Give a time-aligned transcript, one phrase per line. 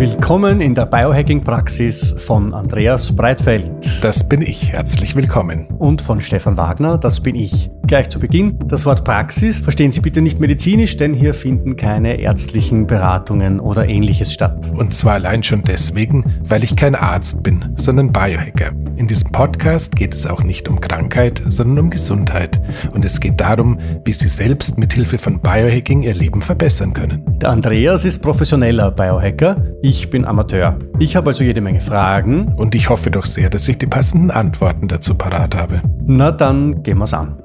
[0.00, 3.70] Willkommen in der Biohacking-Praxis von Andreas Breitfeld.
[4.00, 4.72] Das bin ich.
[4.72, 5.66] Herzlich willkommen.
[5.78, 6.96] Und von Stefan Wagner.
[6.96, 7.70] Das bin ich.
[7.86, 12.20] Gleich zu Beginn, das Wort Praxis verstehen Sie bitte nicht medizinisch, denn hier finden keine
[12.20, 14.70] ärztlichen Beratungen oder ähnliches statt.
[14.74, 18.70] Und zwar allein schon deswegen, weil ich kein Arzt bin, sondern Biohacker.
[18.94, 22.60] In diesem Podcast geht es auch nicht um Krankheit, sondern um Gesundheit.
[22.92, 27.24] Und es geht darum, wie Sie selbst mit Hilfe von Biohacking Ihr Leben verbessern können.
[27.40, 30.78] Der Andreas ist professioneller Biohacker, ich bin Amateur.
[31.00, 32.54] Ich habe also jede Menge Fragen.
[32.54, 35.82] Und ich hoffe doch sehr, dass ich die passenden Antworten dazu parat habe.
[36.06, 37.42] Na dann gehen wir's an.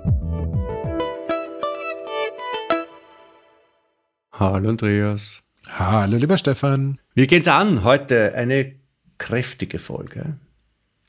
[4.31, 5.41] Hallo Andreas.
[5.71, 6.99] Hallo lieber Stefan.
[7.15, 7.83] Wir gehen's an.
[7.83, 8.75] Heute eine
[9.17, 10.37] kräftige Folge.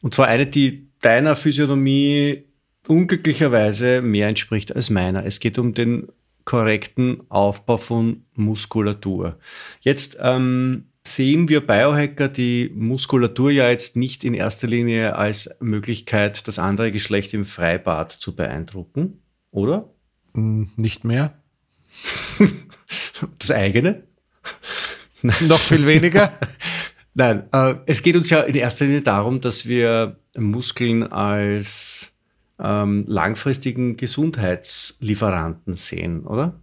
[0.00, 2.44] Und zwar eine, die deiner Physiognomie
[2.88, 5.26] unglücklicherweise mehr entspricht als meiner.
[5.26, 6.08] Es geht um den
[6.46, 9.38] korrekten Aufbau von Muskulatur.
[9.82, 16.46] Jetzt ähm, sehen wir Biohacker die Muskulatur ja jetzt nicht in erster Linie als Möglichkeit,
[16.48, 19.90] das andere Geschlecht im Freibad zu beeindrucken, oder?
[20.34, 21.38] Nicht mehr.
[23.38, 24.04] Das eigene?
[25.40, 26.30] Noch viel weniger?
[27.14, 32.14] Nein, äh, es geht uns ja in erster Linie darum, dass wir Muskeln als
[32.60, 36.60] ähm, langfristigen Gesundheitslieferanten sehen, oder?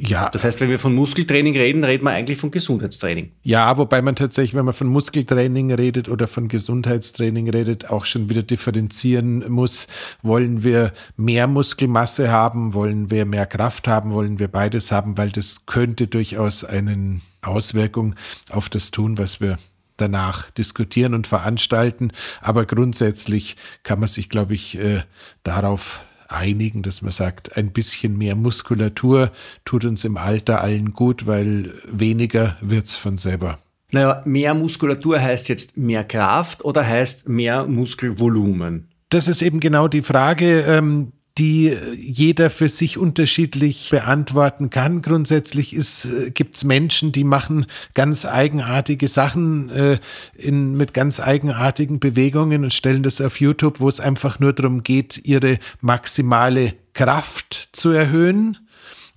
[0.00, 0.28] Ja.
[0.30, 3.32] Das heißt, wenn wir von Muskeltraining reden, reden wir eigentlich von Gesundheitstraining.
[3.42, 8.28] Ja, wobei man tatsächlich, wenn man von Muskeltraining redet oder von Gesundheitstraining redet, auch schon
[8.28, 9.86] wieder differenzieren muss.
[10.22, 12.74] Wollen wir mehr Muskelmasse haben?
[12.74, 14.12] Wollen wir mehr Kraft haben?
[14.12, 15.16] Wollen wir beides haben?
[15.18, 18.14] Weil das könnte durchaus eine Auswirkung
[18.50, 19.58] auf das tun, was wir
[19.96, 22.12] danach diskutieren und veranstalten.
[22.40, 25.02] Aber grundsätzlich kann man sich, glaube ich, äh,
[25.42, 29.30] darauf einigen, dass man sagt, ein bisschen mehr Muskulatur
[29.64, 33.58] tut uns im Alter allen gut, weil weniger wird's von selber.
[33.92, 38.88] Naja, mehr Muskulatur heißt jetzt mehr Kraft oder heißt mehr Muskelvolumen?
[39.08, 40.62] Das ist eben genau die Frage.
[40.62, 45.02] Ähm, die jeder für sich unterschiedlich beantworten kann.
[45.02, 49.98] Grundsätzlich ist, äh, gibt's Menschen, die machen ganz eigenartige Sachen äh,
[50.34, 54.82] in, mit ganz eigenartigen Bewegungen und stellen das auf YouTube, wo es einfach nur darum
[54.82, 58.56] geht, ihre maximale Kraft zu erhöhen.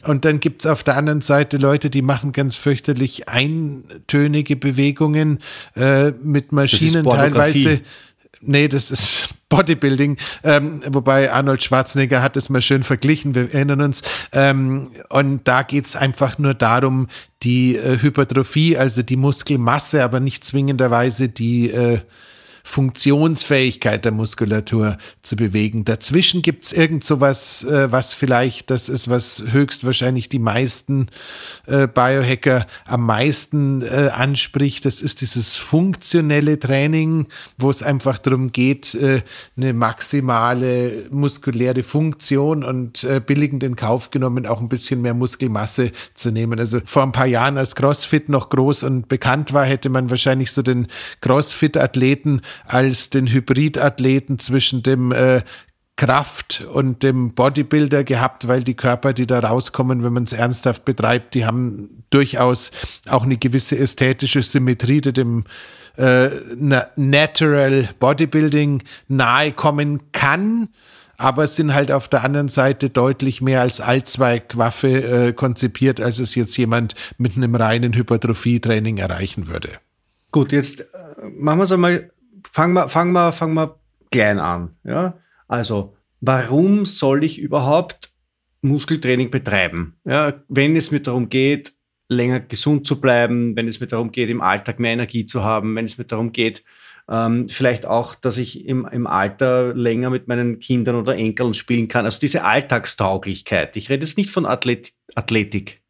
[0.03, 5.39] Und dann gibt's auf der anderen Seite Leute, die machen ganz fürchterlich eintönige Bewegungen
[5.75, 7.81] äh, mit Maschinen teilweise
[8.41, 13.81] Nee, das ist Bodybuilding, ähm, wobei Arnold Schwarzenegger hat es mal schön verglichen, wir erinnern
[13.81, 14.03] uns.
[14.31, 17.07] Ähm, und da geht's einfach nur darum,
[17.41, 21.99] die äh, Hypertrophie, also die Muskelmasse, aber nicht zwingenderweise die äh,
[22.69, 25.85] Funktionsfähigkeit der Muskulatur zu bewegen.
[25.85, 31.07] Dazwischen gibt's irgend sowas, äh, was vielleicht, das ist, was höchstwahrscheinlich die meisten
[31.65, 34.85] äh, Biohacker am meisten äh, anspricht.
[34.85, 37.25] Das ist dieses funktionelle Training,
[37.57, 39.23] wo es einfach darum geht, äh,
[39.57, 45.91] eine maximale muskuläre Funktion und äh, billigend in Kauf genommen, auch ein bisschen mehr Muskelmasse
[46.13, 46.59] zu nehmen.
[46.59, 50.51] Also vor ein paar Jahren, als CrossFit noch groß und bekannt war, hätte man wahrscheinlich
[50.51, 50.85] so den
[51.21, 55.41] CrossFit-Athleten als den Hybridathleten zwischen dem äh,
[55.95, 60.85] Kraft und dem Bodybuilder gehabt, weil die Körper, die da rauskommen, wenn man es ernsthaft
[60.85, 62.71] betreibt, die haben durchaus
[63.07, 65.43] auch eine gewisse ästhetische Symmetrie, die dem
[65.97, 66.29] äh,
[66.95, 70.69] Natural Bodybuilding nahe kommen kann
[71.19, 76.33] aber sind halt auf der anderen Seite deutlich mehr als Allzweckwaffe äh, konzipiert, als es
[76.33, 79.69] jetzt jemand mit einem reinen Hypertrophie-Training erreichen würde.
[80.31, 80.85] Gut, jetzt äh,
[81.37, 82.09] machen wir es einmal
[82.51, 83.79] fangen wir, fangen wir, fangen wir
[84.11, 84.75] klein an.
[84.83, 85.17] Ja?
[85.47, 88.13] Also, warum soll ich überhaupt
[88.61, 89.95] Muskeltraining betreiben?
[90.05, 91.73] Ja, wenn es mir darum geht,
[92.09, 95.75] länger gesund zu bleiben, wenn es mir darum geht, im Alltag mehr Energie zu haben,
[95.75, 96.63] wenn es mir darum geht,
[97.07, 101.87] ähm, vielleicht auch, dass ich im, im Alter länger mit meinen Kindern oder Enkeln spielen
[101.87, 102.05] kann.
[102.05, 103.75] Also diese Alltagstauglichkeit.
[103.77, 105.81] Ich rede jetzt nicht von Athlet Athletik.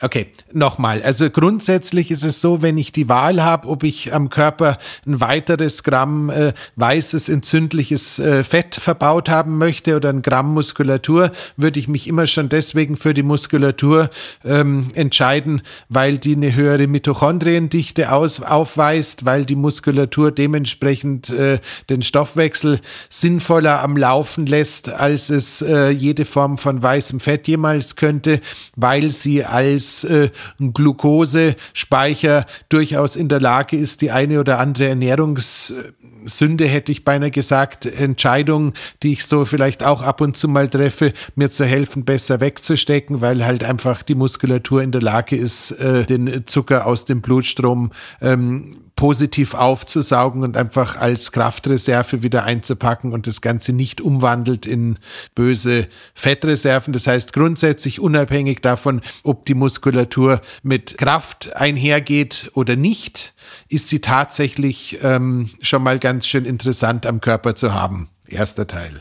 [0.00, 1.02] Okay, nochmal.
[1.02, 5.20] Also grundsätzlich ist es so, wenn ich die Wahl habe, ob ich am Körper ein
[5.20, 11.80] weiteres Gramm äh, weißes entzündliches äh, Fett verbaut haben möchte oder ein Gramm Muskulatur, würde
[11.80, 14.10] ich mich immer schon deswegen für die Muskulatur
[14.44, 21.58] ähm, entscheiden, weil die eine höhere Mitochondriendichte aus, aufweist, weil die Muskulatur dementsprechend äh,
[21.90, 22.78] den Stoffwechsel
[23.08, 28.40] sinnvoller am Laufen lässt, als es äh, jede Form von weißem Fett jemals könnte,
[28.76, 36.66] weil sie als äh, Glukosespeicher durchaus in der Lage ist, die eine oder andere Ernährungssünde,
[36.66, 41.12] hätte ich beinahe gesagt, Entscheidung, die ich so vielleicht auch ab und zu mal treffe,
[41.34, 46.04] mir zu helfen, besser wegzustecken, weil halt einfach die Muskulatur in der Lage ist, äh,
[46.04, 53.28] den Zucker aus dem Blutstrom ähm, positiv aufzusaugen und einfach als Kraftreserve wieder einzupacken und
[53.28, 54.98] das Ganze nicht umwandelt in
[55.36, 56.92] böse Fettreserven.
[56.92, 63.34] Das heißt grundsätzlich unabhängig davon, ob die Muskulatur mit Kraft einhergeht oder nicht,
[63.68, 68.08] ist sie tatsächlich ähm, schon mal ganz schön interessant am Körper zu haben.
[68.26, 69.00] Erster Teil.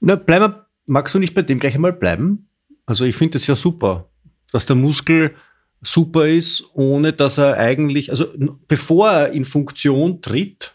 [0.00, 2.50] Na, bleib magst du nicht bei dem gleich einmal bleiben?
[2.84, 4.10] Also ich finde das ja super,
[4.52, 5.34] dass der Muskel
[5.82, 8.26] super ist, ohne dass er eigentlich, also
[8.66, 10.74] bevor er in Funktion tritt,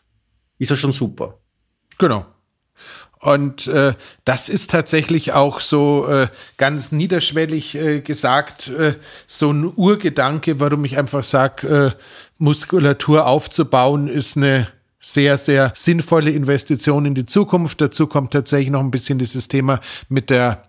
[0.60, 1.40] ist er schon super.
[1.98, 2.26] Genau.
[3.20, 3.94] Und äh,
[4.26, 6.28] das ist tatsächlich auch so äh,
[6.58, 8.96] ganz niederschwellig äh, gesagt, äh,
[9.28, 11.92] so ein Urgedanke, warum ich einfach sage, äh,
[12.38, 14.68] Muskulatur aufzubauen ist eine
[15.00, 17.80] sehr, sehr sinnvolle Investition in die Zukunft.
[17.80, 19.80] Dazu kommt tatsächlich noch ein bisschen dieses Thema
[20.10, 20.66] mit der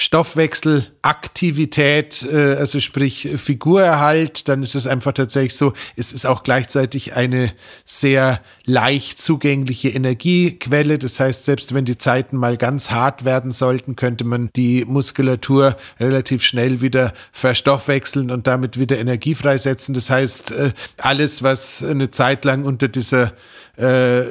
[0.00, 7.14] Stoffwechselaktivität, äh, also sprich Figurerhalt, dann ist es einfach tatsächlich so, es ist auch gleichzeitig
[7.14, 7.52] eine
[7.84, 10.98] sehr leicht zugängliche Energiequelle.
[10.98, 15.76] Das heißt, selbst wenn die Zeiten mal ganz hart werden sollten, könnte man die Muskulatur
[15.98, 19.96] relativ schnell wieder verstoffwechseln und damit wieder Energie freisetzen.
[19.96, 23.32] Das heißt, äh, alles, was eine Zeit lang unter dieser
[23.76, 24.22] äh,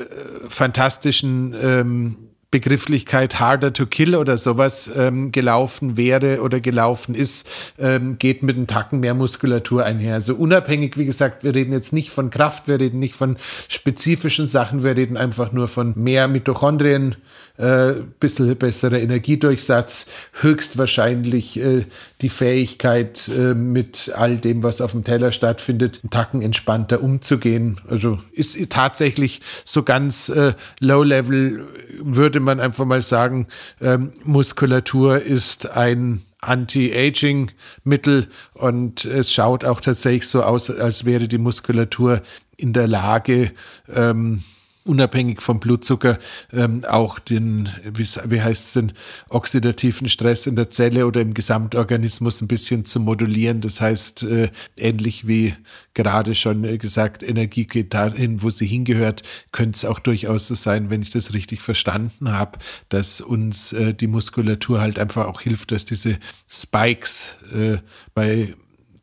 [0.47, 2.26] fantastischen ähm,
[2.57, 8.55] Begrifflichkeit harder to kill oder sowas ähm, gelaufen wäre oder gelaufen ist, ähm, geht mit
[8.55, 10.15] einem Tacken mehr Muskulatur einher.
[10.15, 13.37] Also unabhängig, wie gesagt, wir reden jetzt nicht von Kraft, wir reden nicht von
[13.67, 17.17] spezifischen Sachen, wir reden einfach nur von mehr Mitochondrien,
[17.57, 20.07] äh, bisschen besserer Energiedurchsatz,
[20.41, 21.85] höchstwahrscheinlich äh,
[22.21, 27.81] die Fähigkeit, äh, mit all dem, was auf dem Teller stattfindet, einen Tacken entspannter umzugehen.
[27.89, 31.67] Also ist tatsächlich so ganz äh, low-level,
[32.01, 33.47] würde man einfach mal sagen,
[33.81, 41.39] ähm, Muskulatur ist ein Anti-Aging-Mittel und es schaut auch tatsächlich so aus, als wäre die
[41.39, 42.21] Muskulatur
[42.55, 43.51] in der Lage,
[43.93, 44.43] ähm,
[44.87, 46.19] unabhängig vom Blutzucker
[46.53, 48.93] ähm, auch den, wie, wie heißt es denn,
[49.29, 53.61] oxidativen Stress in der Zelle oder im Gesamtorganismus ein bisschen zu modulieren.
[53.61, 55.55] Das heißt, äh, ähnlich wie
[55.93, 60.91] gerade schon gesagt, Energie geht dahin, wo sie hingehört, könnte es auch durchaus so sein,
[60.91, 62.59] wenn ich das richtig verstanden habe,
[62.89, 67.77] dass uns äh, die Muskulatur halt einfach auch hilft, dass diese Spikes äh,
[68.13, 68.53] bei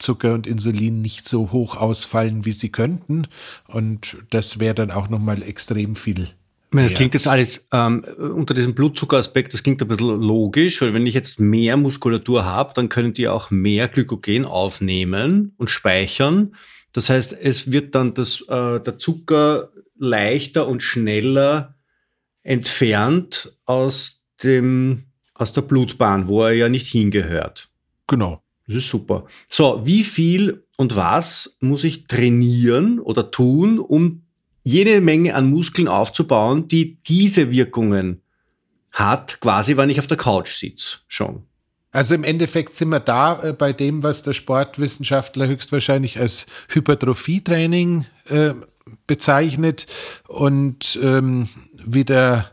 [0.04, 3.26] Zucker und Insulin nicht so hoch ausfallen, wie sie könnten.
[3.66, 6.22] Und das wäre dann auch nochmal extrem viel.
[6.22, 10.82] Ich meine, das klingt jetzt alles ähm, unter diesem Blutzuckeraspekt, das klingt ein bisschen logisch,
[10.82, 15.70] weil wenn ich jetzt mehr Muskulatur habe, dann können die auch mehr Glykogen aufnehmen und
[15.70, 16.56] speichern.
[16.92, 21.76] Das heißt, es wird dann das, äh, der Zucker leichter und schneller
[22.42, 25.04] entfernt aus, dem,
[25.34, 27.68] aus der Blutbahn, wo er ja nicht hingehört.
[28.06, 28.43] Genau.
[28.66, 29.26] Das ist super.
[29.48, 34.22] So, wie viel und was muss ich trainieren oder tun, um
[34.62, 38.22] jede Menge an Muskeln aufzubauen, die diese Wirkungen
[38.92, 41.42] hat, quasi, wenn ich auf der Couch sitze, schon?
[41.92, 48.06] Also im Endeffekt sind wir da äh, bei dem, was der Sportwissenschaftler höchstwahrscheinlich als Hypertrophietraining
[48.28, 48.54] äh,
[49.06, 49.86] bezeichnet
[50.26, 52.50] und ähm, wie der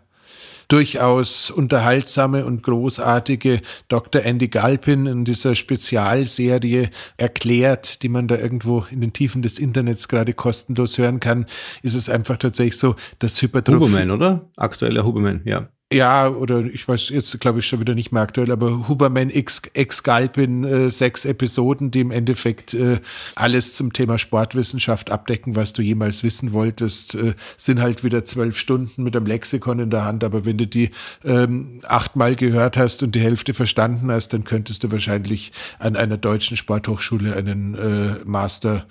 [0.72, 4.24] durchaus unterhaltsame und großartige Dr.
[4.24, 10.08] Andy Galpin in dieser Spezialserie erklärt, die man da irgendwo in den Tiefen des Internets
[10.08, 11.46] gerade kostenlos hören kann,
[11.82, 13.86] ist es einfach tatsächlich so, dass Hypertrophie...
[13.86, 14.50] Huberman, oder?
[14.56, 18.51] Aktueller Huberman, ja ja, oder ich weiß jetzt, glaube ich, schon wieder nicht mehr aktuell,
[18.51, 23.00] aber Huberman X, X Galpin, äh, sechs Episoden, die im Endeffekt äh,
[23.36, 28.57] alles zum Thema Sportwissenschaft abdecken, was du jemals wissen wolltest, äh, sind halt wieder zwölf
[28.57, 30.91] Stunden mit einem Lexikon in der Hand, aber wenn du die
[31.25, 36.17] ähm, achtmal gehört hast und die Hälfte verstanden hast, dann könntest du wahrscheinlich an einer
[36.17, 38.86] deutschen Sporthochschule einen äh, Master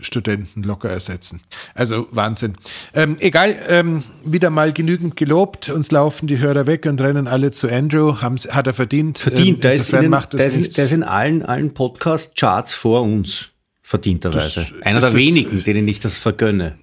[0.00, 1.40] Studenten locker ersetzen.
[1.74, 2.56] Also Wahnsinn.
[2.94, 5.68] Ähm, egal, ähm, wieder mal genügend gelobt.
[5.68, 8.20] Uns laufen die Hörer weg und rennen alle zu Andrew.
[8.20, 9.18] Haben's, hat er verdient.
[9.18, 9.56] Verdient.
[9.56, 13.50] Ähm, der, ist in, macht der, ist, der ist in allen, allen Podcast-Charts vor uns.
[13.82, 14.60] Verdienterweise.
[14.60, 16.76] Das Einer der wenigen, denen ich das vergönne.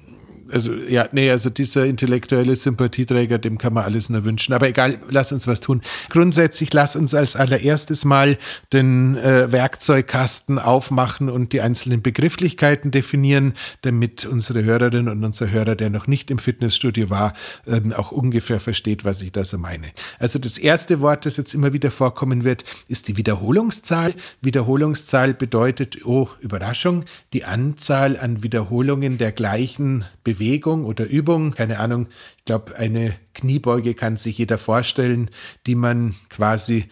[0.52, 4.54] Also ja, nee, also dieser intellektuelle Sympathieträger, dem kann man alles nur wünschen.
[4.54, 5.82] Aber egal, lass uns was tun.
[6.10, 8.38] Grundsätzlich lass uns als allererstes mal
[8.74, 15.76] den äh, Werkzeugkasten aufmachen und die einzelnen Begrifflichkeiten definieren, damit unsere Hörerin und unser Hörer,
[15.76, 17.34] der noch nicht im Fitnessstudio war,
[17.68, 19.88] ähm, auch ungefähr versteht, was ich da so meine.
[20.20, 24.14] Also das erste Wort, das jetzt immer wieder vorkommen wird, ist die Wiederholungszahl.
[24.42, 31.52] Wiederholungszahl bedeutet, oh, Überraschung, die Anzahl an Wiederholungen der gleichen Bewegung oder Übung.
[31.52, 32.08] Keine Ahnung,
[32.38, 35.30] ich glaube, eine Kniebeuge kann sich jeder vorstellen,
[35.66, 36.90] die man quasi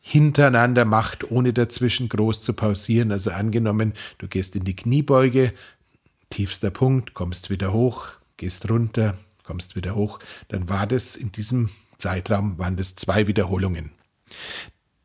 [0.00, 3.12] hintereinander macht, ohne dazwischen groß zu pausieren.
[3.12, 5.52] Also angenommen, du gehst in die Kniebeuge,
[6.28, 10.18] tiefster Punkt, kommst wieder hoch, gehst runter, kommst wieder hoch,
[10.48, 13.92] dann war das in diesem Zeitraum, waren das zwei Wiederholungen.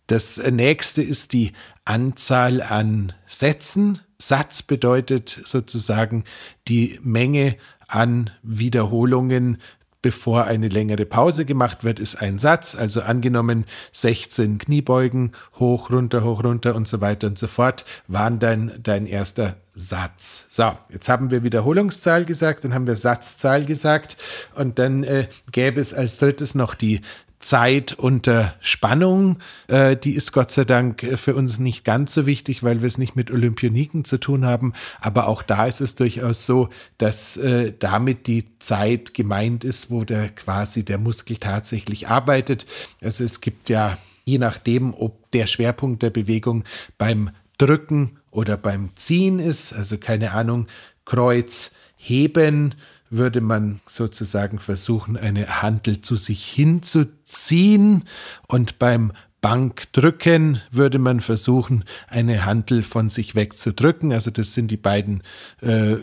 [0.07, 1.53] Das nächste ist die
[1.85, 3.99] Anzahl an Sätzen.
[4.21, 6.25] Satz bedeutet sozusagen
[6.67, 9.57] die Menge an Wiederholungen,
[10.01, 12.75] bevor eine längere Pause gemacht wird, ist ein Satz.
[12.75, 18.39] Also angenommen 16 Kniebeugen, hoch, runter, hoch, runter und so weiter und so fort, waren
[18.39, 20.47] dann dein erster Satz.
[20.49, 24.17] So, jetzt haben wir Wiederholungszahl gesagt, dann haben wir Satzzahl gesagt
[24.55, 27.01] und dann äh, gäbe es als drittes noch die
[27.41, 29.37] Zeit unter Spannung.
[29.67, 32.97] Äh, die ist Gott sei Dank für uns nicht ganz so wichtig, weil wir es
[32.97, 34.73] nicht mit Olympioniken zu tun haben.
[34.99, 40.03] Aber auch da ist es durchaus so, dass äh, damit die Zeit gemeint ist, wo
[40.03, 42.65] der quasi der Muskel tatsächlich arbeitet.
[43.01, 46.63] Also es gibt ja, je nachdem, ob der Schwerpunkt der Bewegung
[46.97, 50.67] beim Drücken oder beim Ziehen ist, also keine Ahnung,
[51.05, 52.73] Kreuz, Heben,
[53.11, 58.05] würde man sozusagen versuchen, eine Handel zu sich hinzuziehen
[58.47, 64.13] und beim Bankdrücken würde man versuchen, eine Handel von sich wegzudrücken.
[64.13, 65.21] Also das sind die beiden
[65.61, 65.97] äh,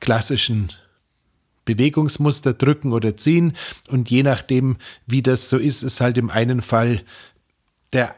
[0.00, 0.70] klassischen
[1.64, 3.56] Bewegungsmuster, drücken oder ziehen.
[3.88, 7.02] Und je nachdem, wie das so ist, ist halt im einen Fall
[7.94, 8.14] der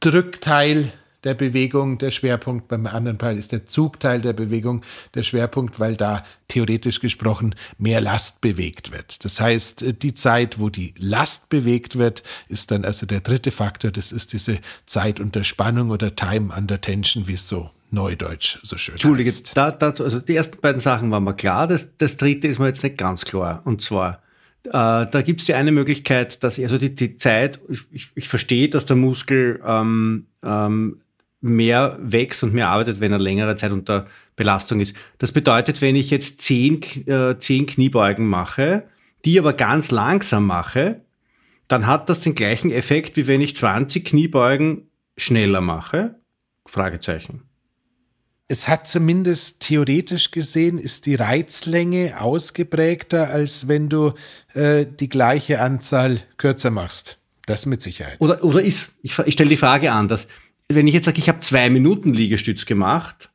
[0.00, 0.92] Drückteil
[1.24, 4.82] der Bewegung der Schwerpunkt, beim anderen Teil ist der Zugteil der Bewegung
[5.14, 9.24] der Schwerpunkt, weil da theoretisch gesprochen mehr Last bewegt wird.
[9.24, 13.90] Das heißt, die Zeit, wo die Last bewegt wird, ist dann also der dritte Faktor.
[13.90, 18.78] Das ist diese Zeit unter Spannung oder Time under Tension, wie es so Neudeutsch so
[18.78, 19.52] schön Entschuldige, heißt.
[19.54, 21.66] da, dazu, also die ersten beiden Sachen waren mir klar.
[21.66, 23.60] Das, das dritte ist mir jetzt nicht ganz klar.
[23.64, 24.22] Und zwar,
[24.64, 27.60] äh, da gibt es die eine Möglichkeit, dass also die, die Zeit,
[27.90, 31.02] ich, ich verstehe, dass der Muskel ähm, ähm,
[31.42, 34.06] mehr wächst und mehr arbeitet, wenn er längere Zeit unter
[34.36, 34.96] Belastung ist.
[35.18, 38.84] Das bedeutet, wenn ich jetzt zehn, äh, zehn Kniebeugen mache,
[39.24, 41.02] die aber ganz langsam mache,
[41.68, 46.16] dann hat das den gleichen Effekt, wie wenn ich 20 Kniebeugen schneller mache?
[46.66, 47.42] Fragezeichen.
[48.48, 54.12] Es hat zumindest theoretisch gesehen, ist die Reizlänge ausgeprägter, als wenn du
[54.52, 57.18] äh, die gleiche Anzahl kürzer machst.
[57.46, 58.20] Das mit Sicherheit.
[58.20, 60.28] Oder, oder ist, ich, ich stelle die Frage anders,
[60.74, 63.30] wenn ich jetzt sage, ich habe zwei Minuten Liegestütz gemacht,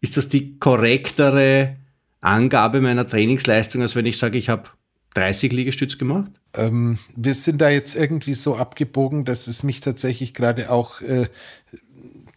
[0.00, 1.76] ist das die korrektere
[2.20, 4.70] Angabe meiner Trainingsleistung, als wenn ich sage, ich habe
[5.14, 6.30] 30 Liegestütz gemacht?
[6.54, 11.26] Ähm, wir sind da jetzt irgendwie so abgebogen, dass es mich tatsächlich gerade auch äh,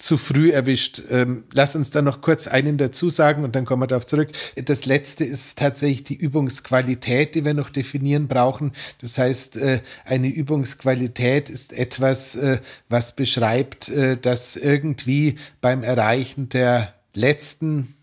[0.03, 1.01] zu früh erwischt.
[1.10, 4.31] Ähm, lass uns da noch kurz einen dazu sagen und dann kommen wir darauf zurück.
[4.65, 8.74] Das letzte ist tatsächlich die Übungsqualität, die wir noch definieren brauchen.
[9.00, 16.50] Das heißt, äh, eine Übungsqualität ist etwas, äh, was beschreibt, äh, dass irgendwie beim Erreichen
[16.50, 17.95] der letzten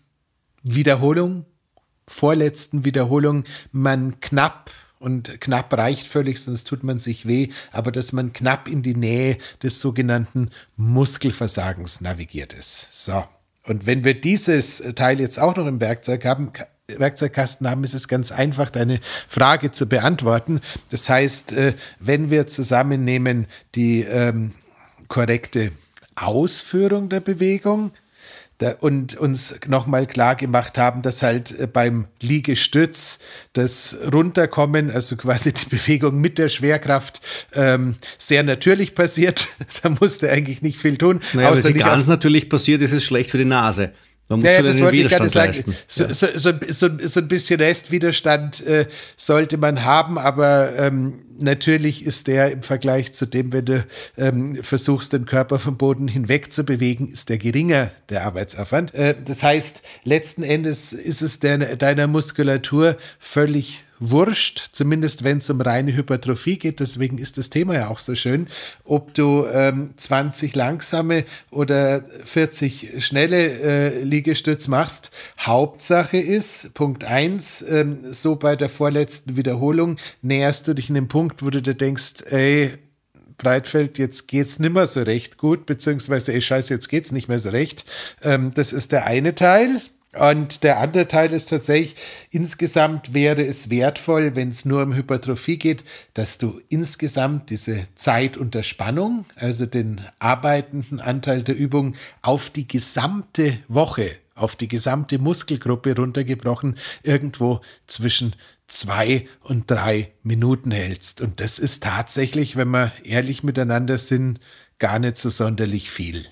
[0.63, 1.45] Wiederholung,
[2.07, 8.13] vorletzten Wiederholung, man knapp und knapp reicht völlig, sonst tut man sich weh, aber dass
[8.13, 12.87] man knapp in die Nähe des sogenannten Muskelversagens navigiert ist.
[12.91, 13.23] So.
[13.65, 16.51] Und wenn wir dieses Teil jetzt auch noch im Werkzeug haben,
[16.87, 20.61] Werkzeugkasten haben, ist es ganz einfach, deine Frage zu beantworten.
[20.89, 24.53] Das heißt, äh, wenn wir zusammennehmen die ähm,
[25.07, 25.71] korrekte
[26.15, 27.91] Ausführung der Bewegung,
[28.79, 33.19] und uns nochmal klar gemacht haben, dass halt äh, beim Liegestütz
[33.53, 37.21] das Runterkommen, also quasi die Bewegung mit der Schwerkraft,
[37.53, 39.47] ähm, sehr natürlich passiert.
[39.83, 41.21] da musste eigentlich nicht viel tun.
[41.33, 43.91] Naja, wenn sie ganz natürlich passiert, ist es schlecht für die Nase.
[44.31, 45.75] Da musst ja, das wollte ich gerade sagen.
[45.87, 46.13] So, ja.
[46.13, 48.85] so, so, so, so, ein bisschen Restwiderstand äh,
[49.17, 53.85] sollte man haben, aber ähm, natürlich ist der im Vergleich zu dem, wenn du
[54.17, 58.93] ähm, versuchst, den Körper vom Boden hinweg zu bewegen, ist der geringer, der Arbeitsaufwand.
[58.93, 65.49] Äh, das heißt, letzten Endes ist es der, deiner Muskulatur völlig wurscht, zumindest wenn es
[65.49, 66.79] um reine Hypertrophie geht.
[66.81, 68.47] Deswegen ist das Thema ja auch so schön,
[68.83, 75.11] ob du ähm, 20 langsame oder 40 schnelle äh, Liegestütz machst.
[75.39, 81.07] Hauptsache ist, Punkt 1, ähm, so bei der vorletzten Wiederholung näherst du dich in den
[81.07, 82.77] Punkt, wo du dir denkst, ey,
[83.37, 87.39] Breitfeld, jetzt geht's nicht mehr so recht gut, beziehungsweise, ey, scheiße, jetzt geht's nicht mehr
[87.39, 87.85] so recht.
[88.23, 89.81] Ähm, das ist der eine Teil.
[90.17, 91.95] Und der andere Teil ist tatsächlich,
[92.31, 98.35] insgesamt wäre es wertvoll, wenn es nur um Hypertrophie geht, dass du insgesamt diese Zeit
[98.35, 105.17] unter Spannung, also den arbeitenden Anteil der Übung, auf die gesamte Woche, auf die gesamte
[105.17, 108.35] Muskelgruppe runtergebrochen, irgendwo zwischen
[108.67, 111.21] zwei und drei Minuten hältst.
[111.21, 114.41] Und das ist tatsächlich, wenn wir ehrlich miteinander sind,
[114.77, 116.25] gar nicht so sonderlich viel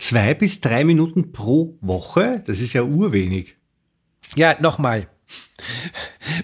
[0.00, 3.56] zwei bis drei Minuten pro Woche, das ist ja urwenig.
[4.34, 5.06] Ja, nochmal.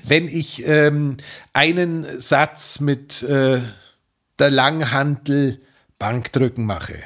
[0.05, 1.17] Wenn ich ähm,
[1.53, 3.61] einen Satz mit äh,
[4.39, 5.61] der Langhantel
[5.99, 7.03] Bankdrücken mache,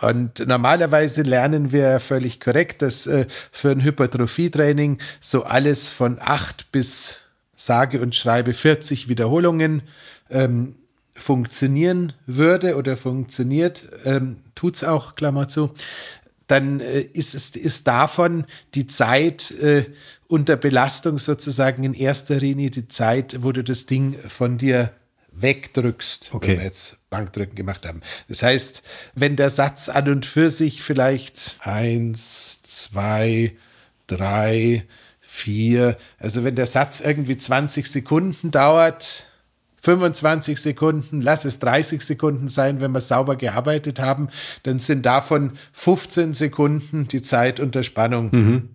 [0.00, 6.70] und normalerweise lernen wir völlig korrekt, dass äh, für ein Hypertrophietraining so alles von acht
[6.72, 7.20] bis
[7.54, 9.82] sage und schreibe 40 Wiederholungen
[10.30, 10.74] ähm,
[11.14, 15.74] funktionieren würde oder funktioniert, ähm, tut es auch, Klammer zu,
[16.46, 19.86] dann äh, ist, es, ist davon die Zeit äh,
[20.26, 24.92] unter Belastung sozusagen in erster Linie die Zeit, wo du das Ding von dir
[25.36, 26.48] wegdrückst, okay.
[26.48, 28.02] wenn wir jetzt Bankdrücken gemacht haben.
[28.28, 28.82] Das heißt,
[29.14, 33.56] wenn der Satz an und für sich vielleicht eins, zwei,
[34.06, 34.84] drei,
[35.20, 39.26] vier, also wenn der Satz irgendwie 20 Sekunden dauert,
[39.84, 44.28] 25 Sekunden, lass es 30 Sekunden sein, wenn wir sauber gearbeitet haben,
[44.62, 48.30] dann sind davon 15 Sekunden die Zeit unter Spannung.
[48.32, 48.68] Mhm.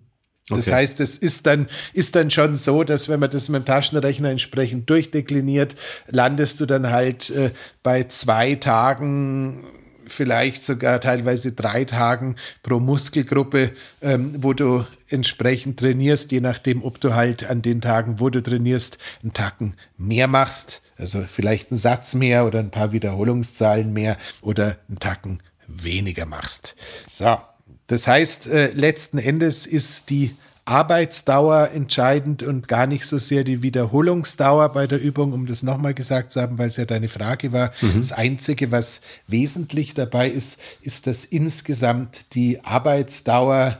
[0.48, 0.60] Okay.
[0.60, 3.64] Das heißt, es ist dann, ist dann schon so, dass wenn man das mit dem
[3.66, 5.74] Taschenrechner entsprechend durchdekliniert,
[6.06, 7.50] landest du dann halt äh,
[7.82, 9.64] bei zwei Tagen
[10.06, 17.00] vielleicht sogar teilweise drei Tagen pro Muskelgruppe, ähm, wo du entsprechend trainierst, je nachdem, ob
[17.00, 21.78] du halt an den Tagen, wo du trainierst, einen Tacken mehr machst also vielleicht einen
[21.78, 26.76] Satz mehr oder ein paar Wiederholungszahlen mehr oder einen Tacken weniger machst.
[27.06, 27.38] So,
[27.86, 33.62] das heißt, äh, letzten Endes ist die Arbeitsdauer entscheidend und gar nicht so sehr die
[33.62, 37.52] Wiederholungsdauer bei der Übung, um das nochmal gesagt zu haben, weil es ja deine Frage
[37.52, 37.72] war.
[37.80, 37.96] Mhm.
[37.96, 43.78] Das Einzige, was wesentlich dabei ist, ist, dass insgesamt die Arbeitsdauer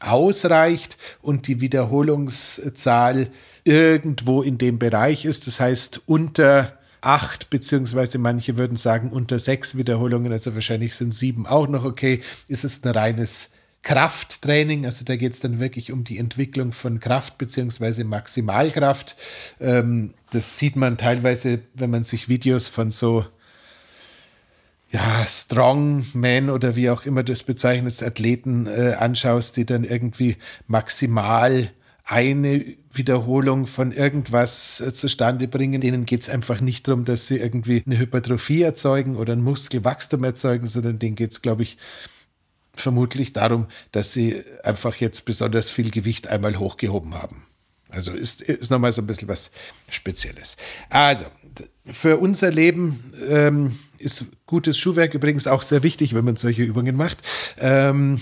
[0.00, 3.28] ausreicht und die Wiederholungszahl
[3.64, 5.46] irgendwo in dem Bereich ist.
[5.46, 11.46] Das heißt, unter acht, beziehungsweise manche würden sagen unter sechs Wiederholungen, also wahrscheinlich sind sieben
[11.46, 13.50] auch noch okay, ist es ein reines
[13.82, 19.16] Krafttraining, also da geht es dann wirklich um die Entwicklung von Kraft beziehungsweise Maximalkraft.
[19.58, 23.24] Ähm, das sieht man teilweise, wenn man sich Videos von so
[24.90, 31.70] ja, Strongman oder wie auch immer das bezeichnet, Athleten äh, anschaust, die dann irgendwie maximal
[32.04, 35.80] eine Wiederholung von irgendwas äh, zustande bringen.
[35.80, 40.24] Denen geht es einfach nicht darum, dass sie irgendwie eine Hypertrophie erzeugen oder ein Muskelwachstum
[40.24, 41.78] erzeugen, sondern denen geht es, glaube ich,
[42.74, 47.44] vermutlich darum, dass sie einfach jetzt besonders viel Gewicht einmal hochgehoben haben.
[47.90, 49.50] Also ist, ist nochmal so ein bisschen was
[49.88, 50.56] Spezielles.
[50.88, 51.26] Also,
[51.86, 56.96] für unser Leben ähm, ist gutes Schuhwerk übrigens auch sehr wichtig, wenn man solche Übungen
[56.96, 57.18] macht.
[57.58, 58.20] Ähm,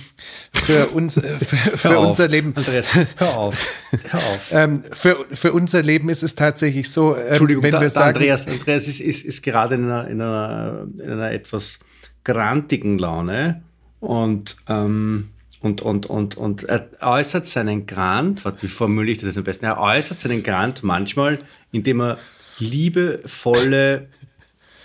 [0.53, 2.53] für uns, äh, für, für unser Leben.
[2.57, 3.75] Andreas, hör auf.
[4.11, 4.49] Hör auf.
[4.53, 8.17] ähm, für, für unser Leben ist es tatsächlich so, ähm, Entschuldigung, wenn da, wir sagen.
[8.17, 11.79] Andreas, Andreas ist, ist, ist gerade in einer, in, einer, in einer etwas
[12.25, 13.63] grantigen Laune
[14.01, 19.45] und, ähm, und, und, und, und er äußert seinen Grant, wie formuliere ich das am
[19.45, 19.65] besten?
[19.65, 21.39] Er äußert seinen Grant manchmal,
[21.73, 22.19] indem er
[22.59, 24.09] liebevolle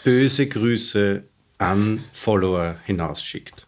[0.04, 1.24] böse Grüße
[1.58, 3.68] an Follower hinausschickt.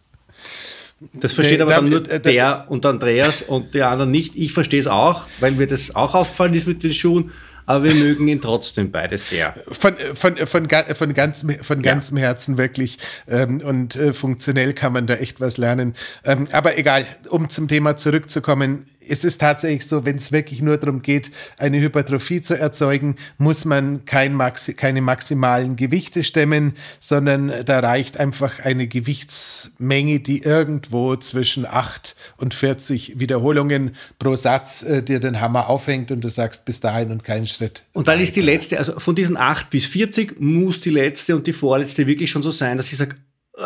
[1.12, 4.34] Das versteht nee, aber dann, nur äh, der und Andreas und die anderen nicht.
[4.34, 7.32] Ich verstehe es auch, weil mir das auch aufgefallen ist mit den Schuhen
[7.66, 9.54] aber wir mögen ihn trotzdem beide sehr.
[9.70, 12.22] Von, von, von, von, ganz, von ganzem ja.
[12.24, 12.98] Herzen wirklich.
[13.28, 15.94] Ähm, und äh, funktionell kann man da echt was lernen.
[16.24, 20.76] Ähm, aber egal, um zum Thema zurückzukommen, es ist tatsächlich so, wenn es wirklich nur
[20.76, 27.52] darum geht, eine Hypertrophie zu erzeugen, muss man kein Maxi keine maximalen Gewichte stemmen, sondern
[27.64, 35.02] da reicht einfach eine Gewichtsmenge, die irgendwo zwischen 8 und 40 Wiederholungen pro Satz äh,
[35.02, 37.84] dir den Hammer aufhängt und du sagst bis dahin und keinen Schritt.
[37.92, 38.24] Und dann weiter.
[38.24, 42.06] ist die letzte, also von diesen 8 bis 40 muss die letzte und die vorletzte
[42.06, 43.16] wirklich schon so sein, dass ich sage,
[43.56, 43.62] äh,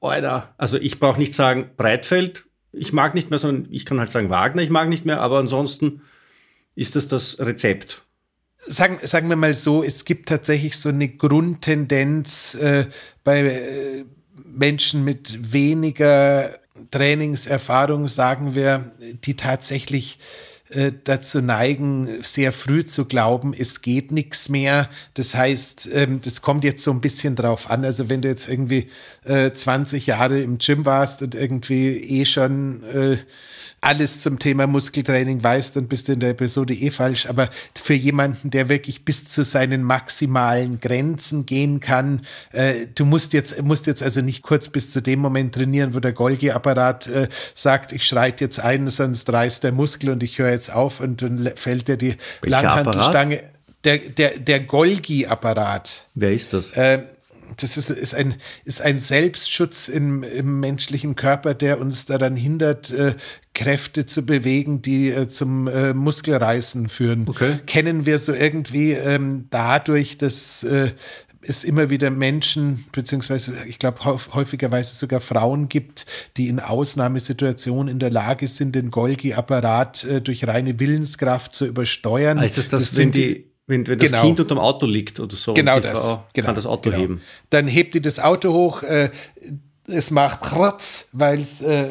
[0.00, 4.10] Alter, also ich brauche nicht sagen Breitfeld ich mag nicht mehr, sondern ich kann halt
[4.10, 6.02] sagen Wagner, ich mag nicht mehr, aber ansonsten
[6.74, 8.02] ist das das Rezept.
[8.60, 12.86] sagen, sagen wir mal so, es gibt tatsächlich so eine Grundtendenz äh,
[13.24, 14.04] bei äh,
[14.44, 16.58] Menschen mit weniger
[16.90, 18.92] Trainingserfahrung, sagen wir,
[19.24, 20.18] die tatsächlich
[20.70, 24.88] äh, dazu neigen, sehr früh zu glauben, es geht nichts mehr.
[25.14, 27.84] Das heißt, ähm, das kommt jetzt so ein bisschen drauf an.
[27.84, 28.88] Also wenn du jetzt irgendwie
[29.24, 33.18] äh, 20 Jahre im Gym warst und irgendwie eh schon äh,
[33.80, 37.26] alles zum Thema Muskeltraining weißt, dann bist du in der Episode eh falsch.
[37.26, 43.32] Aber für jemanden, der wirklich bis zu seinen maximalen Grenzen gehen kann, äh, du musst
[43.32, 47.28] jetzt, musst jetzt also nicht kurz bis zu dem Moment trainieren, wo der Golgi-Apparat äh,
[47.54, 51.22] sagt, ich schreite jetzt ein, sonst reißt der Muskel und ich höre jetzt auf und
[51.22, 53.36] dann fällt dir die Welcher Langhantelstange.
[53.36, 53.50] Apparat?
[53.84, 56.06] Der, der, der Golgi-Apparat.
[56.14, 56.70] Wer ist das?
[56.72, 56.98] Äh,
[57.56, 58.34] das ist, ist, ein,
[58.64, 63.14] ist ein Selbstschutz im, im menschlichen Körper, der uns daran hindert, äh,
[63.54, 67.28] Kräfte zu bewegen, die äh, zum äh, Muskelreißen führen.
[67.28, 67.58] Okay.
[67.66, 70.90] Kennen wir so irgendwie ähm, dadurch, dass äh,
[71.42, 77.98] es immer wieder Menschen, beziehungsweise ich glaube häufigerweise sogar Frauen gibt, die in Ausnahmesituationen in
[77.98, 82.38] der Lage sind, den Golgi-Apparat äh, durch reine Willenskraft zu übersteuern.
[82.38, 84.22] Heißt das, dass das wenn die wenn, wenn das genau.
[84.22, 85.92] Kind unterm Auto liegt oder so, genau das,
[86.34, 87.02] genau, kann das Auto genau.
[87.02, 87.20] heben.
[87.48, 89.10] Dann hebt die das Auto hoch, äh,
[89.86, 91.88] es macht Kratz, weil es äh,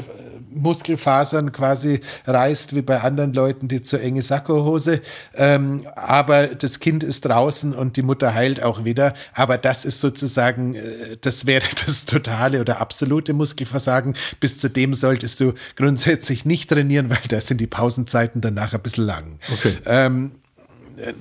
[0.51, 5.01] Muskelfasern quasi reißt, wie bei anderen Leuten, die zu enge Sakkohose.
[5.35, 9.13] Ähm, aber das Kind ist draußen und die Mutter heilt auch wieder.
[9.33, 14.15] Aber das ist sozusagen, äh, das wäre das totale oder absolute Muskelversagen.
[14.39, 18.81] Bis zu dem solltest du grundsätzlich nicht trainieren, weil da sind die Pausenzeiten danach ein
[18.81, 19.39] bisschen lang.
[19.51, 19.77] Okay.
[19.85, 20.31] Ähm,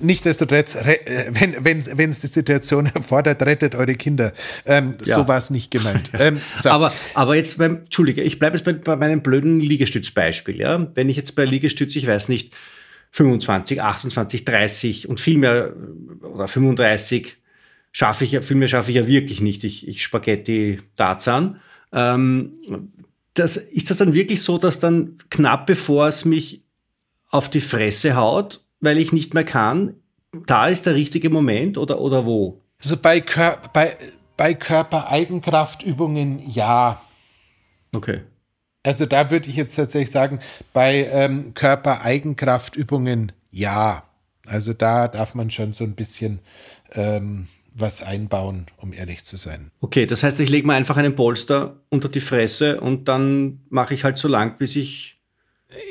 [0.01, 4.33] Nichtsdestotrotz, wenn es wenn, die Situation erfordert, rettet eure Kinder.
[4.65, 5.15] Ähm, ja.
[5.15, 6.11] So war es nicht gemeint.
[6.19, 6.69] Ähm, so.
[6.69, 10.59] aber, aber jetzt beim, Entschuldige, ich bleibe jetzt bei, bei meinem blöden Liegestützbeispiel.
[10.59, 10.87] Ja?
[10.95, 12.53] Wenn ich jetzt bei Liegestütz, ich weiß nicht,
[13.11, 15.73] 25, 28, 30 und viel mehr
[16.21, 17.37] oder 35
[17.91, 19.63] schaffe ich, viel mehr schaffe ich ja wirklich nicht.
[19.63, 21.61] Ich, ich Spaghetti Tarzan.
[21.93, 22.53] Ähm,
[23.33, 26.63] das, ist das dann wirklich so, dass dann knapp bevor es mich
[27.29, 29.95] auf die Fresse haut, weil ich nicht mehr kann,
[30.45, 32.61] da ist der richtige Moment oder, oder wo?
[32.81, 33.97] Also bei, Kör bei,
[34.37, 37.01] bei Körpereigenkraftübungen ja.
[37.93, 38.21] Okay.
[38.83, 40.39] Also da würde ich jetzt tatsächlich sagen,
[40.71, 44.03] bei ähm, Körpereigenkraftübungen ja.
[44.45, 46.39] Also da darf man schon so ein bisschen
[46.93, 49.71] ähm, was einbauen, um ehrlich zu sein.
[49.81, 53.93] Okay, das heißt, ich lege mir einfach einen Polster unter die Fresse und dann mache
[53.93, 55.18] ich halt so lang, bis ich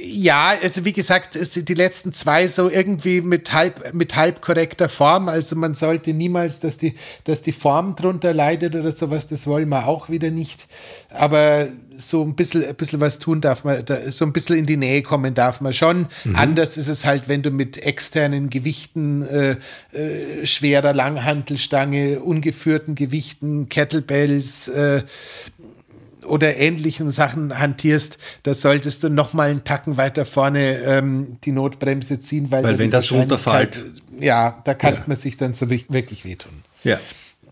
[0.03, 5.29] ja, also wie gesagt, die letzten zwei so irgendwie mit halb, mit halb korrekter Form.
[5.29, 9.69] Also man sollte niemals, dass die, dass die Form drunter leidet oder sowas, das wollen
[9.69, 10.67] wir auch wieder nicht.
[11.11, 14.77] Aber so ein bisschen, ein bisschen was tun darf man, so ein bisschen in die
[14.77, 16.09] Nähe kommen darf man schon.
[16.25, 16.35] Mhm.
[16.35, 19.57] Anders ist es halt, wenn du mit externen Gewichten, äh,
[19.93, 25.03] äh, schwerer Langhantelstange, ungeführten Gewichten, Kettlebells, äh,
[26.29, 31.53] oder ähnlichen Sachen hantierst, da solltest du noch mal einen Tacken weiter vorne ähm, die
[31.53, 33.85] Notbremse ziehen, weil, weil wenn das runterfällt,
[34.21, 35.05] ja, da kann ja.
[35.07, 36.65] man sich dann so wirklich wehtun.
[36.85, 36.99] Ja.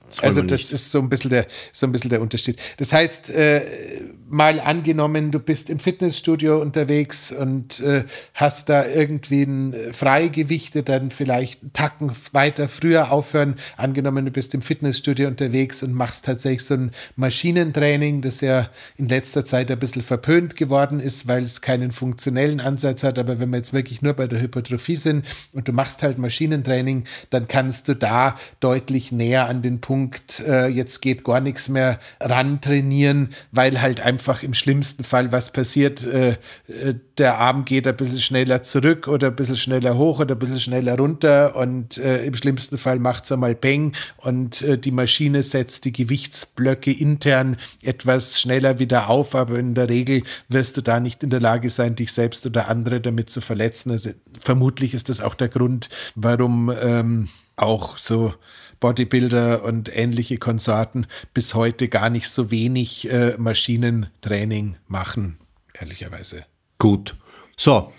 [0.08, 2.58] Das also das ist so ein bisschen der so ein bisschen der Unterschied.
[2.76, 9.44] Das heißt, äh, mal angenommen, du bist im Fitnessstudio unterwegs und äh, hast da irgendwie
[9.44, 13.56] ein äh, Freigewichte, dann vielleicht einen Tacken weiter früher aufhören.
[13.76, 19.08] Angenommen, du bist im Fitnessstudio unterwegs und machst tatsächlich so ein Maschinentraining, das ja in
[19.08, 23.18] letzter Zeit ein bisschen verpönt geworden ist, weil es keinen funktionellen Ansatz hat.
[23.18, 27.04] Aber wenn wir jetzt wirklich nur bei der Hypertrophie sind und du machst halt Maschinentraining,
[27.30, 32.00] dann kannst du da deutlich näher an den Punkt, äh, jetzt geht gar nichts mehr
[32.18, 36.02] ran trainieren, weil halt einfach einfach im schlimmsten Fall was passiert.
[36.02, 36.30] Äh,
[36.68, 40.38] äh, der Arm geht ein bisschen schneller zurück oder ein bisschen schneller hoch oder ein
[40.38, 44.90] bisschen schneller runter und äh, im schlimmsten Fall macht es einmal Peng und äh, die
[44.90, 50.80] Maschine setzt die Gewichtsblöcke intern etwas schneller wieder auf, aber in der Regel wirst du
[50.80, 53.90] da nicht in der Lage sein, dich selbst oder andere damit zu verletzen.
[53.90, 54.10] Also
[54.42, 58.32] vermutlich ist das auch der Grund, warum ähm, auch so
[58.80, 65.38] Bodybuilder und ähnliche Konsorten bis heute gar nicht so wenig äh, Maschinentraining machen,
[65.74, 66.44] ehrlicherweise.
[66.78, 67.16] Gut.
[67.56, 67.92] So,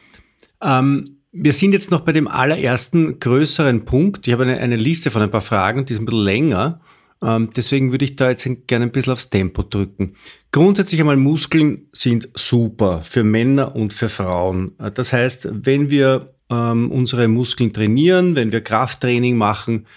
[0.62, 4.28] ähm, wir sind jetzt noch bei dem allerersten größeren Punkt.
[4.28, 6.82] Ich habe eine, eine Liste von ein paar Fragen, die ist ein bisschen länger.
[7.22, 10.16] Ähm, deswegen würde ich da jetzt gerne ein bisschen aufs Tempo drücken.
[10.52, 14.74] Grundsätzlich einmal Muskeln sind super für Männer und für Frauen.
[14.94, 19.88] Das heißt, wenn wir ähm, unsere Muskeln trainieren, wenn wir Krafttraining machen,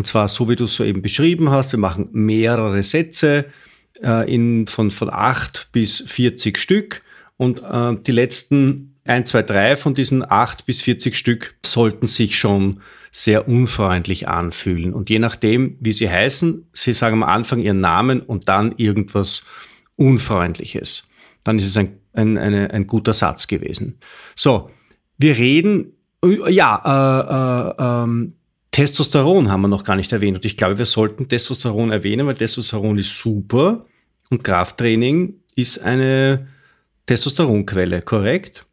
[0.00, 1.72] und zwar so, wie du es soeben beschrieben hast.
[1.72, 3.44] Wir machen mehrere Sätze
[4.02, 7.02] äh, in, von, von 8 bis 40 Stück.
[7.36, 12.38] Und äh, die letzten ein, zwei, drei von diesen acht bis 40 Stück sollten sich
[12.38, 12.80] schon
[13.12, 14.94] sehr unfreundlich anfühlen.
[14.94, 19.42] Und je nachdem, wie sie heißen, sie sagen am Anfang ihren Namen und dann irgendwas
[19.96, 21.10] Unfreundliches.
[21.44, 23.98] Dann ist es ein, ein, eine, ein guter Satz gewesen.
[24.34, 24.70] So,
[25.18, 25.92] wir reden,
[26.48, 28.32] ja, äh, äh, ähm,
[28.70, 30.36] Testosteron haben wir noch gar nicht erwähnt.
[30.38, 33.86] Und ich glaube, wir sollten Testosteron erwähnen, weil Testosteron ist super
[34.30, 36.48] und Krafttraining ist eine
[37.06, 38.66] Testosteronquelle, korrekt?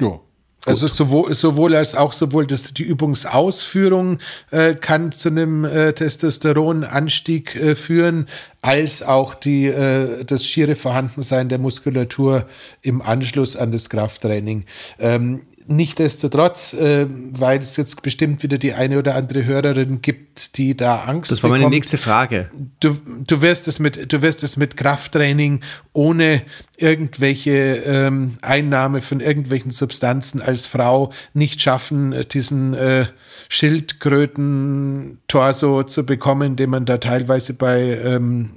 [0.00, 0.20] Ja.
[0.66, 4.18] Also sowohl, sowohl als auch sowohl das, die Übungsausführung
[4.50, 8.26] äh, kann zu einem äh, Testosteronanstieg äh, führen,
[8.60, 12.46] als auch die, äh, das schiere Vorhandensein der Muskulatur
[12.82, 14.66] im Anschluss an das Krafttraining.
[14.98, 20.74] Ähm, Nichtsdestotrotz, äh, weil es jetzt bestimmt wieder die eine oder andere Hörerin gibt, die
[20.74, 21.74] da Angst Das war meine bekommt.
[21.74, 22.48] nächste Frage.
[22.80, 25.60] Du, du, wirst es mit, du wirst es mit Krafttraining
[25.92, 26.40] ohne
[26.78, 33.04] irgendwelche ähm, Einnahme von irgendwelchen Substanzen als Frau nicht schaffen, diesen äh,
[33.50, 38.52] Schildkröten-Torso zu bekommen, den man da teilweise bei ähm,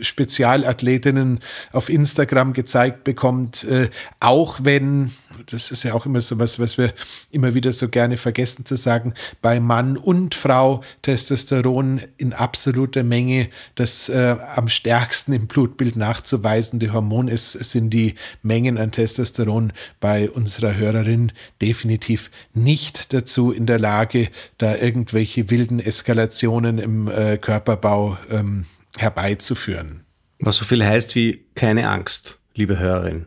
[0.00, 1.40] Spezialathletinnen
[1.72, 5.12] auf Instagram gezeigt bekommt, äh, auch wenn
[5.46, 6.92] das ist ja auch immer so was, was wir
[7.30, 13.48] immer wieder so gerne vergessen zu sagen, bei Mann und Frau Testosteron in absoluter Menge
[13.74, 20.30] das äh, am stärksten im Blutbild nachzuweisende Hormon ist, sind die Mengen an Testosteron bei
[20.30, 21.32] unserer Hörerin
[21.62, 28.66] definitiv nicht dazu in der Lage, da irgendwelche wilden Eskalationen im äh, Körperbau ähm,
[28.98, 30.04] herbeizuführen.
[30.38, 33.26] Was so viel heißt wie keine Angst, liebe Hörerin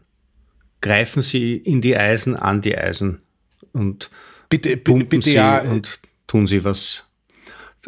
[0.84, 3.22] greifen Sie in die Eisen, an die Eisen
[3.72, 4.12] und
[4.50, 5.62] bitte, bitte, bitte Sie ja.
[5.62, 7.06] und tun Sie was.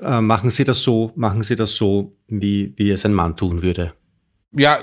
[0.01, 3.61] Äh, machen Sie das so, machen Sie das so, wie, wie es ein Mann tun
[3.61, 3.93] würde.
[4.53, 4.79] Ja,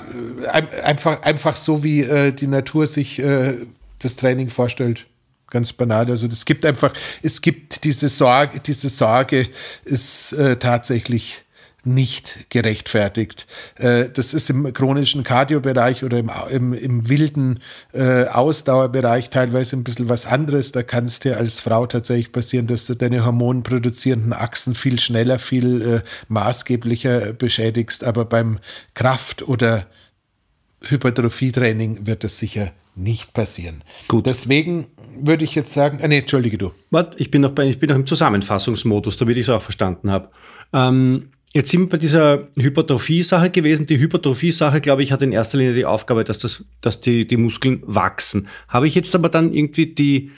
[0.52, 3.56] äh, einfach, einfach so, wie äh, die Natur sich äh,
[3.98, 5.06] das Training vorstellt.
[5.48, 6.10] Ganz banal.
[6.10, 9.48] Also es gibt einfach, es gibt diese Sorge, diese Sorge
[9.84, 11.41] ist äh, tatsächlich
[11.84, 13.46] nicht gerechtfertigt.
[13.76, 17.60] Äh, das ist im chronischen Kardiobereich oder im, im, im wilden
[17.92, 20.72] äh, Ausdauerbereich teilweise ein bisschen was anderes.
[20.72, 25.38] Da kann es dir als Frau tatsächlich passieren, dass du deine hormonproduzierenden Achsen viel schneller,
[25.38, 28.04] viel äh, maßgeblicher beschädigst.
[28.04, 28.58] Aber beim
[28.94, 29.86] Kraft- oder
[30.82, 33.82] Hypertrophietraining wird das sicher nicht passieren.
[34.08, 34.26] Gut.
[34.26, 34.86] Deswegen
[35.20, 36.72] würde ich jetzt sagen, äh, nee, entschuldige du.
[36.90, 40.10] Warte, ich bin noch, bei, ich bin noch im Zusammenfassungsmodus, damit ich es auch verstanden
[40.10, 40.30] habe.
[40.72, 43.86] Ähm, Jetzt sind wir bei dieser Hypertrophie-Sache gewesen.
[43.86, 47.36] Die Hypertrophie-Sache, glaube ich, hat in erster Linie die Aufgabe, dass, das, dass die, die
[47.36, 48.48] Muskeln wachsen.
[48.68, 50.30] Habe ich jetzt aber dann irgendwie die,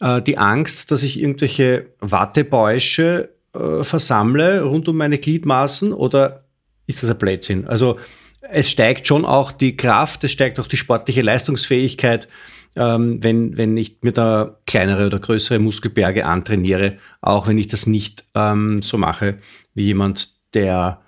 [0.00, 6.44] äh, die Angst, dass ich irgendwelche Wattebäusche äh, versammle rund um meine Gliedmaßen oder
[6.86, 7.66] ist das ein Blödsinn?
[7.66, 7.98] Also
[8.40, 12.28] es steigt schon auch die Kraft, es steigt auch die sportliche Leistungsfähigkeit,
[12.76, 17.86] ähm, wenn, wenn ich mir da kleinere oder größere Muskelberge antrainiere, auch wenn ich das
[17.86, 19.38] nicht ähm, so mache
[19.74, 21.00] wie jemand, der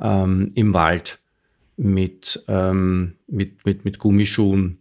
[0.00, 1.18] ähm, im Wald
[1.76, 4.78] mit, ähm, mit, mit, mit Gummischuhen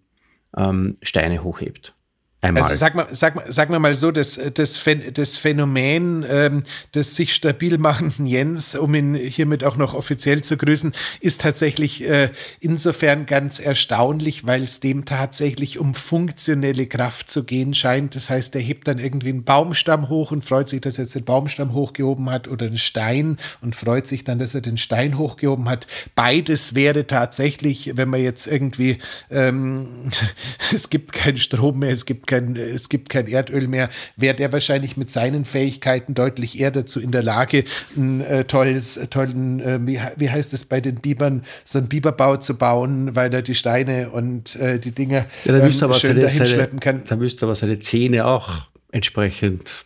[0.55, 1.93] ähm, Steine hochhebt.
[2.41, 2.63] Einmal.
[2.63, 4.81] Also sag mal, sag mal, sag mal, mal so, das, das,
[5.13, 6.63] das Phänomen ähm,
[6.95, 12.07] des sich stabil machenden Jens, um ihn hiermit auch noch offiziell zu grüßen, ist tatsächlich
[12.07, 12.29] äh,
[12.61, 18.15] insofern ganz erstaunlich, weil es dem tatsächlich um funktionelle Kraft zu gehen scheint.
[18.15, 21.15] Das heißt, er hebt dann irgendwie einen Baumstamm hoch und freut sich, dass er jetzt
[21.15, 25.17] den Baumstamm hochgehoben hat oder einen Stein und freut sich dann, dass er den Stein
[25.17, 25.87] hochgehoben hat.
[26.15, 28.99] Beides wäre tatsächlich, wenn man jetzt irgendwie,
[29.29, 30.09] ähm,
[30.73, 34.53] es gibt keinen Strom mehr, es gibt kein, es gibt kein Erdöl mehr, wäre der
[34.53, 37.65] wahrscheinlich mit seinen Fähigkeiten deutlich eher dazu in der Lage,
[37.97, 39.79] ein äh, tolles, tollen, äh,
[40.15, 44.11] wie, heißt es bei den Bibern, so einen Biberbau zu bauen, weil er die Steine
[44.11, 47.03] und äh, die Dinge ja, da ähm, schön seine, dahin seine, schleppen kann.
[47.07, 49.85] Da müsste aber seine Zähne auch entsprechend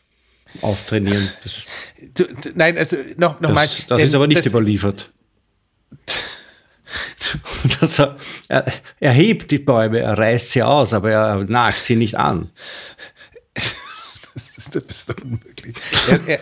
[0.61, 1.29] auftrainieren.
[1.43, 1.65] Das,
[2.13, 2.25] du,
[2.55, 3.67] nein, also noch, noch das, mal.
[3.87, 5.09] Das ist aber nicht das, überliefert.
[7.79, 8.65] dass er, er,
[8.99, 12.49] er hebt die Bäume, er reißt sie aus, aber er nagt sie nicht an.
[14.35, 15.75] Das ist, das ist doch unmöglich.
[16.09, 16.39] Er, er,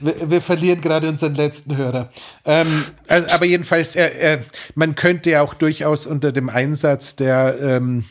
[0.00, 2.10] wir, wir, verlieren gerade unseren letzten Hörer.
[2.46, 3.94] Ähm, also, aber jedenfalls,
[4.74, 8.06] man könnte ja auch durchaus unter dem Einsatz der ähm,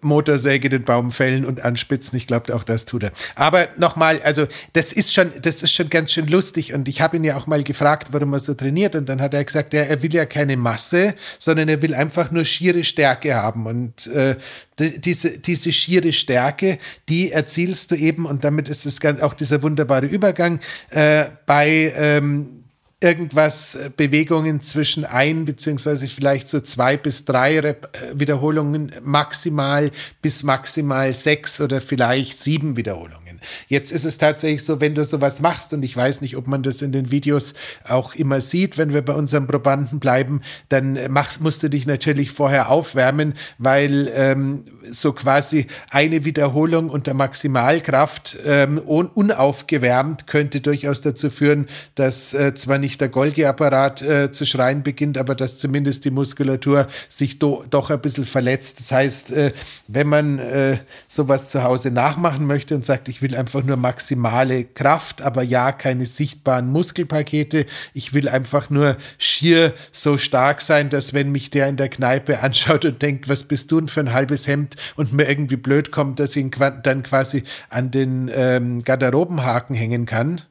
[0.00, 2.16] Motorsäge den Baum fällen und anspitzen.
[2.16, 3.12] Ich glaube, auch das tut er.
[3.34, 6.72] Aber nochmal, also das ist schon, das ist schon ganz schön lustig.
[6.74, 8.94] Und ich habe ihn ja auch mal gefragt, warum er so trainiert.
[8.94, 12.30] Und dann hat er gesagt, er, er will ja keine Masse, sondern er will einfach
[12.30, 13.66] nur schiere Stärke haben.
[13.66, 14.36] Und äh,
[14.78, 19.62] diese, diese schiere Stärke, die erzielst du eben, und damit ist es ganz auch dieser
[19.62, 22.61] wunderbare Übergang, äh, bei ähm,
[23.02, 29.90] irgendwas äh, Bewegungen zwischen ein beziehungsweise vielleicht so zwei bis drei Rep äh, Wiederholungen maximal
[30.22, 33.21] bis maximal sechs oder vielleicht sieben Wiederholungen.
[33.68, 36.62] Jetzt ist es tatsächlich so, wenn du sowas machst und ich weiß nicht, ob man
[36.62, 37.54] das in den Videos
[37.88, 42.30] auch immer sieht, wenn wir bei unserem Probanden bleiben, dann machst, musst du dich natürlich
[42.30, 51.00] vorher aufwärmen, weil ähm, so quasi eine Wiederholung unter Maximalkraft ähm, un unaufgewärmt könnte durchaus
[51.00, 56.04] dazu führen, dass äh, zwar nicht der Golgi-Apparat äh, zu schreien beginnt, aber dass zumindest
[56.04, 58.80] die Muskulatur sich do doch ein bisschen verletzt.
[58.80, 59.52] Das heißt, äh,
[59.88, 64.64] wenn man äh, sowas zu Hause nachmachen möchte und sagt, ich will einfach nur maximale
[64.64, 71.12] Kraft, aber ja, keine sichtbaren Muskelpakete, ich will einfach nur schier so stark sein, dass
[71.12, 74.12] wenn mich der in der Kneipe anschaut und denkt, was bist du denn für ein
[74.12, 74.76] halbes Hemd?
[74.96, 76.50] Und mir irgendwie blöd kommt, dass ich ihn
[76.82, 80.42] dann quasi an den ähm, Garderobenhaken hängen kann,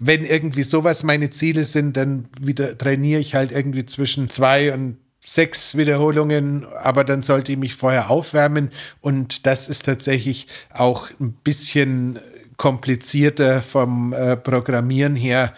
[0.00, 4.96] wenn irgendwie sowas meine Ziele sind, dann wieder trainiere ich halt irgendwie zwischen zwei und
[5.22, 8.70] sechs Wiederholungen, aber dann sollte ich mich vorher aufwärmen.
[9.00, 12.18] Und das ist tatsächlich auch ein bisschen
[12.56, 15.54] komplizierter vom äh, Programmieren her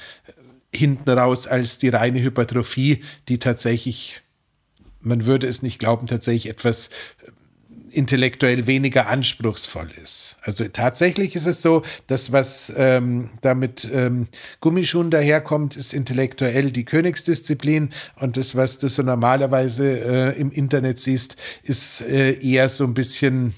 [0.74, 4.22] hinten raus als die reine Hypertrophie, die tatsächlich,
[5.00, 6.90] man würde es nicht glauben, tatsächlich etwas
[7.92, 10.36] intellektuell weniger anspruchsvoll ist.
[10.42, 14.28] Also tatsächlich ist es so, dass was ähm, damit ähm,
[14.60, 20.98] Gummischuhen daherkommt, ist intellektuell die Königsdisziplin und das, was du so normalerweise äh, im Internet
[20.98, 23.54] siehst, ist äh, eher so ein bisschen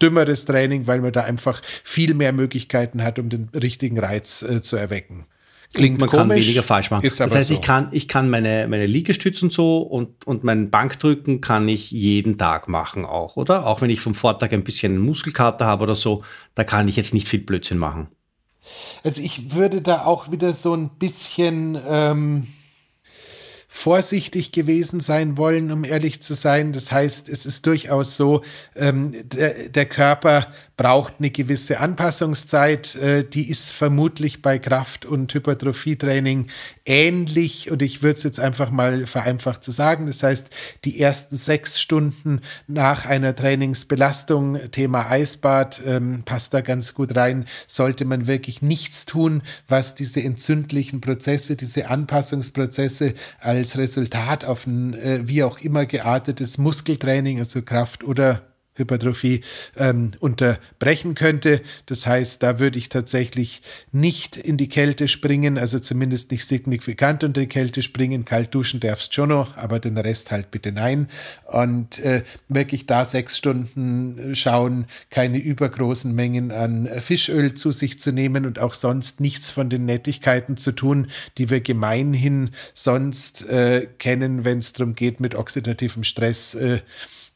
[0.00, 4.60] dümmeres Training, weil man da einfach viel mehr Möglichkeiten hat, um den richtigen Reiz äh,
[4.60, 5.26] zu erwecken.
[5.72, 7.02] Klingt man komisch, kann weniger falsch machen.
[7.02, 7.54] das heißt, so.
[7.54, 12.36] ich kann, ich kann meine, meine Liegestützen so und, und mein Bankdrücken kann ich jeden
[12.36, 13.66] Tag machen auch, oder?
[13.66, 16.22] Auch wenn ich vom Vortag ein bisschen Muskelkater habe oder so,
[16.54, 18.08] da kann ich jetzt nicht viel Blödsinn machen.
[19.02, 22.46] Also ich würde da auch wieder so ein bisschen ähm,
[23.66, 26.74] vorsichtig gewesen sein wollen, um ehrlich zu sein.
[26.74, 28.42] Das heißt, es ist durchaus so,
[28.76, 30.48] ähm, der, der Körper
[30.82, 32.96] braucht eine gewisse Anpassungszeit.
[32.96, 36.48] Äh, die ist vermutlich bei Kraft- und Hypertrophietraining
[36.84, 37.70] ähnlich.
[37.70, 40.08] Und ich würde es jetzt einfach mal vereinfacht zu sagen.
[40.08, 40.48] Das heißt,
[40.84, 47.46] die ersten sechs Stunden nach einer Trainingsbelastung, Thema Eisbad, ähm, passt da ganz gut rein,
[47.68, 54.94] sollte man wirklich nichts tun, was diese entzündlichen Prozesse, diese Anpassungsprozesse als Resultat auf ein
[54.94, 59.42] äh, wie auch immer geartetes Muskeltraining, also Kraft oder Hypertrophie
[59.76, 61.60] ähm, unterbrechen könnte.
[61.86, 63.60] Das heißt, da würde ich tatsächlich
[63.92, 68.24] nicht in die Kälte springen, also zumindest nicht signifikant unter die Kälte springen.
[68.24, 71.08] Kalt duschen darfst schon noch, aber den Rest halt bitte nein.
[71.44, 78.10] Und äh, wirklich da sechs Stunden schauen, keine übergroßen Mengen an Fischöl zu sich zu
[78.10, 83.86] nehmen und auch sonst nichts von den Nettigkeiten zu tun, die wir gemeinhin sonst äh,
[83.98, 86.80] kennen, wenn es darum geht, mit oxidativem Stress äh,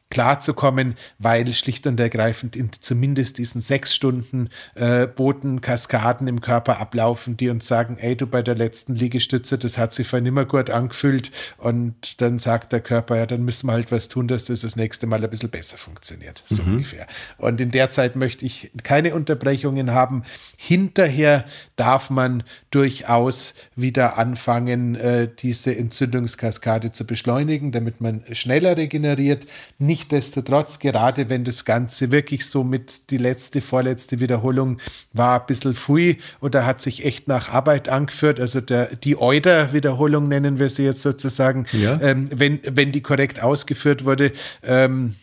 [0.08, 7.36] klarzukommen, weil schlicht und ergreifend in zumindest diesen sechs Stunden äh, Botenkaskaden im Körper ablaufen,
[7.36, 10.70] die uns sagen, ey, du bei der letzten Liegestütze, das hat sich vorhin immer gut
[10.70, 14.60] angefühlt und dann sagt der Körper, ja, dann müssen wir halt was tun, dass das
[14.60, 16.74] das nächste Mal ein bisschen besser funktioniert, so mhm.
[16.74, 17.06] ungefähr.
[17.36, 20.22] Und in der Zeit möchte ich keine Unterbrechungen haben.
[20.56, 29.46] Hinterher darf man durchaus wieder anfangen, äh, diese Entzündungskaskade zu beschleunigen, damit man schneller regeneriert.
[29.78, 34.78] Nicht Nichtsdestotrotz, gerade wenn das Ganze wirklich so mit die letzte, vorletzte Wiederholung
[35.14, 40.28] war ein bisschen fui oder hat sich echt nach Arbeit angeführt, also der, die Euder-Wiederholung
[40.28, 41.98] nennen wir sie jetzt sozusagen, ja.
[42.02, 44.32] ähm, wenn, wenn die korrekt ausgeführt wurde,
[44.62, 45.14] ähm,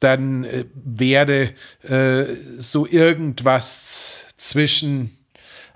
[0.00, 1.50] dann äh, wäre
[1.82, 2.24] äh,
[2.56, 5.18] so irgendwas zwischen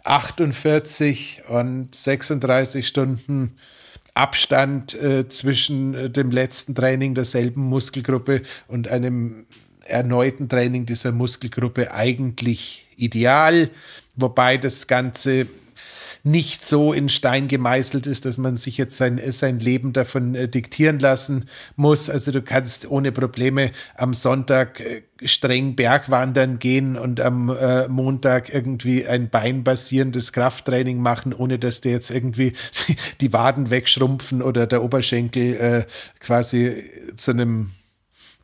[0.05, 3.59] 48 und 36 Stunden
[4.17, 9.47] Abstand äh, zwischen äh, dem letzten Training derselben Muskelgruppe und einem
[9.85, 13.71] erneuten Training dieser Muskelgruppe eigentlich ideal,
[14.17, 15.47] wobei das Ganze
[16.27, 20.49] nicht so in Stein gemeißelt ist, dass man sich jetzt sein, sein Leben davon äh,
[20.49, 21.45] diktieren lassen
[21.77, 22.11] muss.
[22.11, 28.53] Also du kannst ohne Probleme am Sonntag äh, streng Bergwandern gehen und am äh, Montag
[28.53, 32.55] irgendwie ein beinbasierendes Krafttraining machen, ohne dass dir jetzt irgendwie
[33.21, 35.85] die Waden wegschrumpfen oder der Oberschenkel äh,
[36.19, 36.83] quasi
[37.15, 37.71] zu einem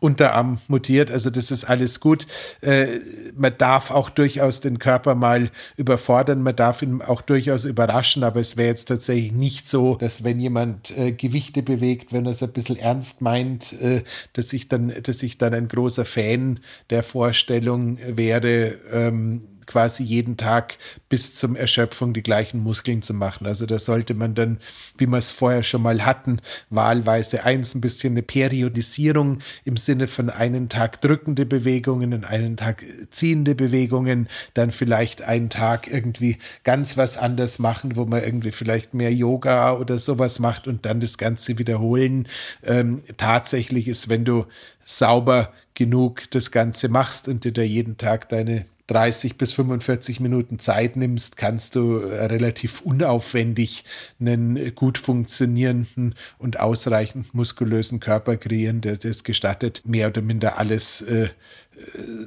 [0.03, 1.11] Unterarm mutiert.
[1.11, 2.27] Also das ist alles gut.
[2.61, 2.99] Äh,
[3.37, 8.41] man darf auch durchaus den Körper mal überfordern, man darf ihn auch durchaus überraschen, aber
[8.41, 12.43] es wäre jetzt tatsächlich nicht so, dass wenn jemand äh, Gewichte bewegt, wenn er es
[12.43, 16.59] ein bisschen ernst meint, äh, dass ich dann, dass ich dann ein großer Fan
[16.91, 23.47] der Vorstellung wäre, ähm, quasi jeden Tag bis zum Erschöpfung die gleichen Muskeln zu machen.
[23.47, 24.59] Also da sollte man dann,
[24.99, 26.41] wie wir es vorher schon mal hatten,
[26.71, 32.57] wahlweise eins ein bisschen eine Periodisierung im Sinne von einen Tag drückende Bewegungen und einen
[32.57, 38.53] Tag ziehende Bewegungen, dann vielleicht einen Tag irgendwie ganz was anders machen, wo man irgendwie
[38.53, 42.29] vielleicht mehr Yoga oder sowas macht und dann das Ganze wiederholen.
[42.63, 44.47] Ähm, tatsächlich ist, wenn du
[44.85, 50.59] sauber genug das Ganze machst und dir da jeden Tag deine 30 bis 45 Minuten
[50.59, 53.85] Zeit nimmst, kannst du äh, relativ unaufwendig
[54.21, 61.01] einen gut funktionierenden und ausreichend muskulösen Körper kreieren, der das gestattet, mehr oder minder alles
[61.03, 61.72] äh, äh,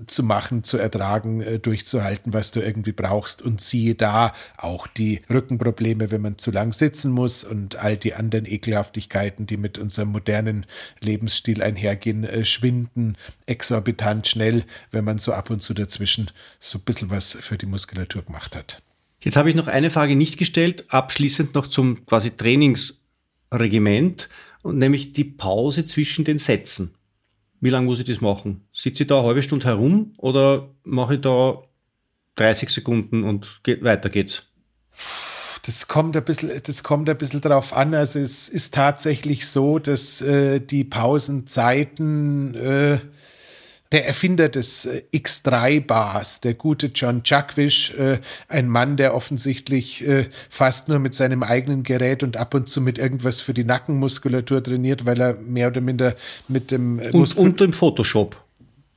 [0.07, 3.41] zu machen, zu ertragen, äh, durchzuhalten, was du irgendwie brauchst.
[3.41, 8.13] Und siehe da auch die Rückenprobleme, wenn man zu lang sitzen muss und all die
[8.13, 10.65] anderen Ekelhaftigkeiten, die mit unserem modernen
[10.99, 16.83] Lebensstil einhergehen, äh, schwinden exorbitant schnell, wenn man so ab und zu dazwischen so ein
[16.83, 18.81] bisschen was für die Muskulatur gemacht hat.
[19.21, 24.29] Jetzt habe ich noch eine Frage nicht gestellt, abschließend noch zum quasi Trainingsregiment,
[24.65, 26.95] und nämlich die Pause zwischen den Sätzen.
[27.61, 28.67] Wie lange muss ich das machen?
[28.73, 31.63] Sitze ich da eine halbe Stunde herum oder mache ich da
[32.35, 34.49] 30 Sekunden und geht, weiter geht's?
[35.65, 37.95] Das kommt ein bisschen, das kommt ein bisschen drauf an.
[37.95, 42.99] Also es ist tatsächlich so, dass äh, die Pausenzeiten äh,
[43.95, 48.19] der Erfinder des äh, X3-Bars, der gute John Chuckwish, äh,
[48.49, 52.81] ein Mann, der offensichtlich äh, fast nur mit seinem eigenen Gerät und ab und zu
[52.81, 56.17] mit irgendwas für die Nackenmuskulatur trainiert, weil er mehr oder minder
[56.49, 58.44] mit dem äh, und, und im Photoshop.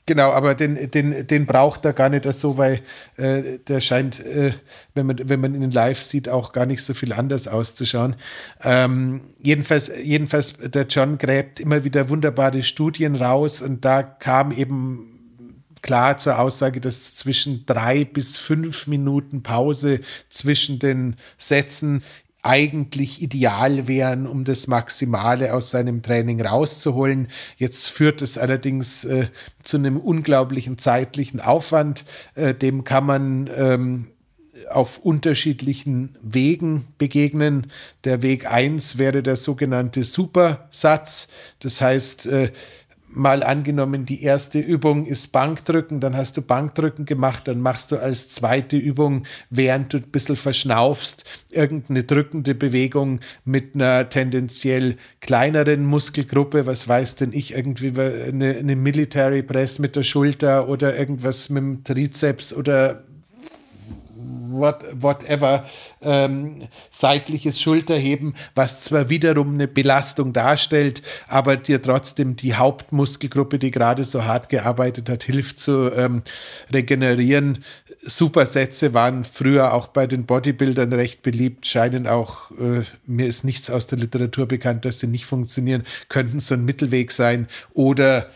[0.09, 2.81] Genau, aber den, den, den braucht er gar nicht so, weil
[3.19, 4.55] äh, der scheint, äh,
[4.95, 8.17] wenn, man, wenn man ihn live sieht, auch gar nicht so viel anders auszuschauen.
[8.63, 15.19] Ähm, jedenfalls, jedenfalls, der John gräbt immer wieder wunderbare Studien raus und da kam eben
[15.83, 20.01] klar zur Aussage, dass zwischen drei bis fünf Minuten Pause
[20.31, 22.03] zwischen den Sätzen
[22.43, 27.29] eigentlich ideal wären, um das Maximale aus seinem Training rauszuholen.
[27.57, 29.27] Jetzt führt es allerdings äh,
[29.63, 32.05] zu einem unglaublichen zeitlichen Aufwand.
[32.35, 34.07] Äh, dem kann man ähm,
[34.71, 37.73] auf unterschiedlichen Wegen begegnen.
[38.05, 41.29] Der Weg eins wäre der sogenannte Supersatz.
[41.61, 42.53] Das heißt, äh,
[43.11, 47.97] mal angenommen, die erste Übung ist Bankdrücken, dann hast du Bankdrücken gemacht, dann machst du
[47.97, 55.85] als zweite Übung, während du ein bisschen verschnaufst, irgendeine drückende Bewegung mit einer tendenziell kleineren
[55.85, 61.49] Muskelgruppe, was weiß denn ich, irgendwie eine, eine Military Press mit der Schulter oder irgendwas
[61.49, 63.05] mit dem Trizeps oder
[64.51, 65.65] what, whatever,
[66.03, 73.71] ähm, seitliches Schulterheben, was zwar wiederum eine Belastung darstellt, aber dir trotzdem die Hauptmuskelgruppe, die
[73.71, 76.23] gerade so hart gearbeitet hat, hilft zu ähm,
[76.73, 77.65] regenerieren.
[78.03, 83.71] Supersätze waren früher auch bei den Bodybuildern recht beliebt, scheinen auch, äh, mir ist nichts
[83.71, 88.29] aus der Literatur bekannt, dass sie nicht funktionieren, könnten so ein Mittelweg sein oder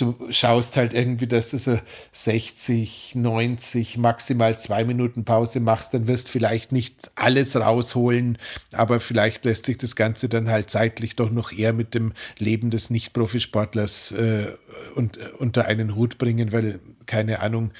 [0.00, 1.78] du schaust halt irgendwie, dass du so
[2.12, 8.38] 60, 90, maximal zwei Minuten Pause machst, dann wirst vielleicht nicht alles rausholen,
[8.72, 12.70] aber vielleicht lässt sich das Ganze dann halt zeitlich doch noch eher mit dem Leben
[12.70, 14.54] des Nicht-Profisportlers äh,
[14.94, 17.72] und, äh, unter einen Hut bringen, weil, keine Ahnung,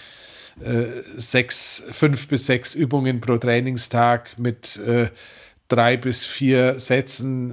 [0.61, 5.09] äh, sechs, fünf bis sechs Übungen pro Trainingstag mit äh,
[5.69, 7.53] drei bis vier Sätzen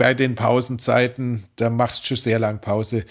[0.00, 3.04] bei den Pausenzeiten, da machst du schon sehr lang Pause.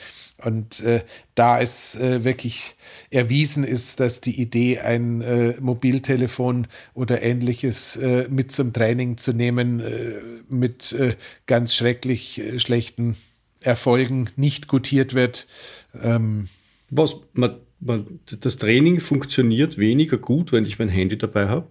[0.44, 1.04] Und äh,
[1.36, 2.74] da es äh, wirklich
[3.12, 6.66] erwiesen ist, dass die Idee, ein äh, Mobiltelefon
[6.96, 10.16] oder ähnliches äh, mit zum Training zu nehmen, äh,
[10.50, 11.16] mit äh,
[11.46, 13.18] ganz schrecklich schlechten
[13.62, 15.46] Erfolgen nicht gutiert wird.
[16.02, 16.50] Ähm,
[16.90, 21.68] Was, man, man, das Training funktioniert weniger gut, wenn ich mein Handy dabei habe?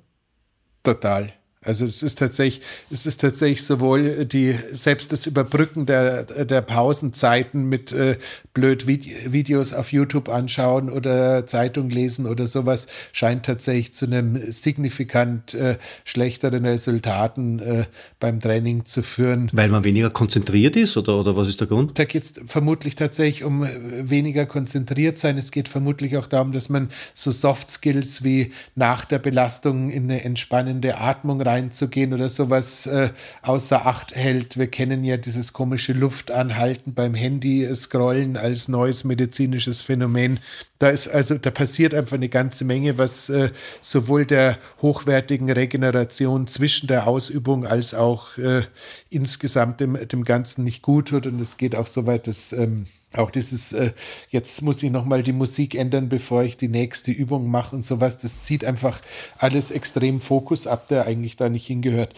[0.85, 1.33] Total.
[1.65, 7.69] Also es ist tatsächlich, es ist tatsächlich sowohl die, selbst das Überbrücken der, der Pausenzeiten
[7.69, 8.17] mit äh,
[8.55, 15.55] blöd Videos auf YouTube anschauen oder Zeitung lesen oder sowas scheint tatsächlich zu einem signifikant
[15.55, 17.85] äh, schlechteren Resultaten äh,
[18.21, 19.51] beim Training zu führen.
[19.53, 21.99] Weil man weniger konzentriert ist oder, oder was ist der Grund?
[21.99, 23.71] Da geht es vermutlich tatsächlich um äh,
[24.09, 25.39] weniger konzentriert sein.
[25.39, 30.05] Es geht vermutlich auch darum, dass man so Soft Skills wie nach der Belastung in
[30.05, 33.11] eine entspannende Atmung reinzugehen oder sowas äh,
[33.43, 34.57] außer Acht hält.
[34.59, 40.41] Wir kennen ja dieses komische Luftanhalten beim Handy, Scrollen als neues medizinisches Phänomen.
[40.79, 46.47] Da ist also, da passiert einfach eine ganze Menge, was äh, sowohl der hochwertigen Regeneration
[46.47, 48.63] zwischen der Ausübung als auch äh,
[49.11, 51.27] insgesamt dem, dem Ganzen nicht gut tut.
[51.27, 53.93] Und es geht auch so weit, dass ähm, Auch dieses, äh,
[54.29, 58.19] jetzt muss ich nochmal die Musik ändern, bevor ich die nächste Übung mache und sowas,
[58.19, 59.01] das zieht einfach
[59.39, 62.15] alles extrem Fokus ab, der eigentlich da nicht hingehört.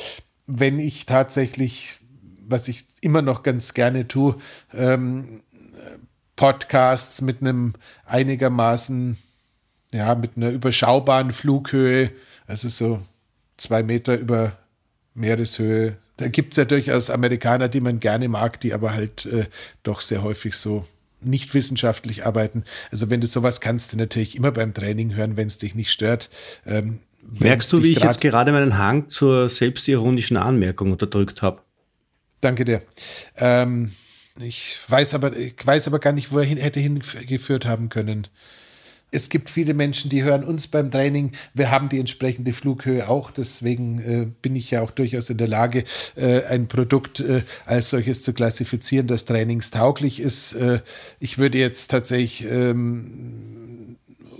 [0.47, 1.99] Wenn ich tatsächlich,
[2.47, 4.36] was ich immer noch ganz gerne tue,
[4.74, 5.43] ähm,
[6.34, 7.74] Podcasts mit einem
[8.07, 9.16] einigermaßen,
[9.93, 12.11] ja, mit einer überschaubaren Flughöhe,
[12.47, 13.01] also so
[13.59, 14.57] zwei Meter über
[15.14, 19.46] Meereshöhe, da gibt es ja durchaus Amerikaner, die man gerne mag, die aber halt äh,
[19.82, 20.86] doch sehr häufig so
[21.22, 22.64] nicht wissenschaftlich arbeiten.
[22.90, 25.90] Also wenn du sowas kannst, du natürlich immer beim Training hören, wenn es dich nicht
[25.90, 26.30] stört.
[26.66, 27.00] Ähm,
[27.38, 31.60] Merkst du, wie ich jetzt gerade meinen Hang zur selbstironischen Anmerkung unterdrückt habe?
[32.40, 32.82] Danke dir.
[33.36, 33.92] Ähm,
[34.40, 38.28] ich weiß aber, ich weiß aber gar nicht, wo er hin, hätte hingeführt haben können
[39.11, 41.32] es gibt viele Menschen, die hören uns beim Training.
[41.54, 43.30] Wir haben die entsprechende Flughöhe auch.
[43.30, 45.84] Deswegen äh, bin ich ja auch durchaus in der Lage,
[46.16, 50.54] äh, ein Produkt äh, als solches zu klassifizieren, das trainingstauglich ist.
[50.54, 50.80] Äh,
[51.18, 53.96] ich würde jetzt tatsächlich ähm,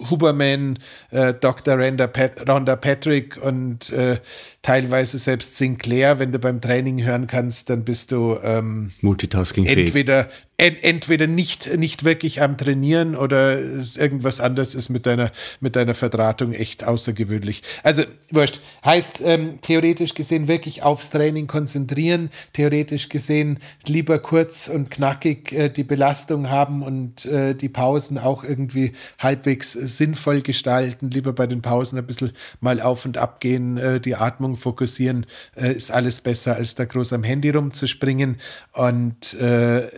[0.09, 0.79] Huberman,
[1.11, 1.75] äh, Dr.
[1.75, 4.19] Rhonda, Pat Rhonda Patrick und äh,
[4.63, 10.29] teilweise selbst Sinclair, wenn du beim Training hören kannst, dann bist du ähm, Multitasking entweder
[10.61, 16.53] entweder nicht, nicht wirklich am Trainieren oder irgendwas anderes ist mit deiner, mit deiner Verdrahtung
[16.53, 17.63] echt außergewöhnlich.
[17.83, 18.61] Also, wurscht.
[18.85, 25.69] Heißt, ähm, theoretisch gesehen wirklich aufs Training konzentrieren, theoretisch gesehen lieber kurz und knackig äh,
[25.71, 31.63] die Belastung haben und äh, die Pausen auch irgendwie halbwegs sinnvoll gestalten, lieber bei den
[31.63, 36.21] Pausen ein bisschen mal auf und ab gehen, äh, die Atmung fokussieren, äh, ist alles
[36.21, 38.37] besser, als da groß am Handy rumzuspringen
[38.73, 39.89] und äh,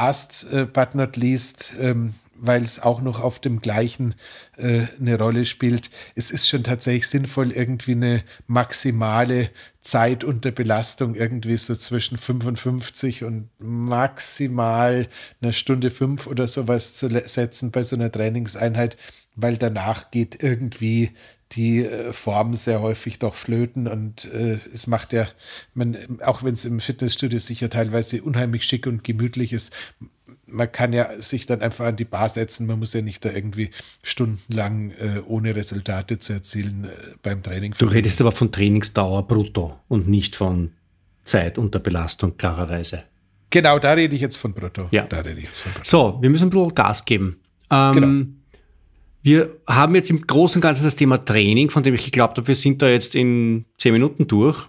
[0.00, 4.14] last äh, but not least, ähm, weil es auch noch auf dem gleichen
[4.56, 5.90] äh, eine Rolle spielt.
[6.14, 9.50] Es ist schon tatsächlich sinnvoll, irgendwie eine maximale
[9.82, 15.06] Zeit unter Belastung irgendwie so zwischen 55 und maximal
[15.42, 18.96] eine Stunde fünf oder sowas zu setzen bei so einer Trainingseinheit,
[19.36, 21.10] weil danach geht irgendwie
[21.52, 25.28] die äh, Form sehr häufig doch flöten und äh, es macht ja,
[25.74, 29.72] man, auch wenn es im Fitnessstudio sicher teilweise unheimlich schick und gemütlich ist,
[30.46, 33.30] man kann ja sich dann einfach an die Bar setzen, man muss ja nicht da
[33.30, 33.70] irgendwie
[34.02, 36.88] stundenlang äh, ohne Resultate zu erzielen äh,
[37.22, 37.74] beim Training.
[37.78, 40.72] Du redest aber von Trainingsdauer brutto und nicht von
[41.24, 43.04] Zeit unter Belastung, klarerweise.
[43.50, 44.88] Genau, da rede ich jetzt von brutto.
[44.90, 45.06] Ja.
[45.06, 45.88] Da rede ich jetzt von brutto.
[45.88, 47.40] So, wir müssen ein bisschen Gas geben.
[47.70, 48.39] Ähm, genau.
[49.22, 52.48] Wir haben jetzt im Großen und Ganzen das Thema Training, von dem ich geglaubt habe,
[52.48, 54.68] wir sind da jetzt in zehn Minuten durch.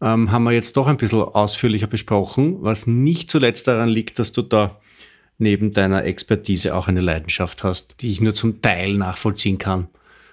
[0.00, 4.32] Ähm, haben wir jetzt doch ein bisschen ausführlicher besprochen, was nicht zuletzt daran liegt, dass
[4.32, 4.80] du da
[5.38, 9.88] neben deiner Expertise auch eine Leidenschaft hast, die ich nur zum Teil nachvollziehen kann.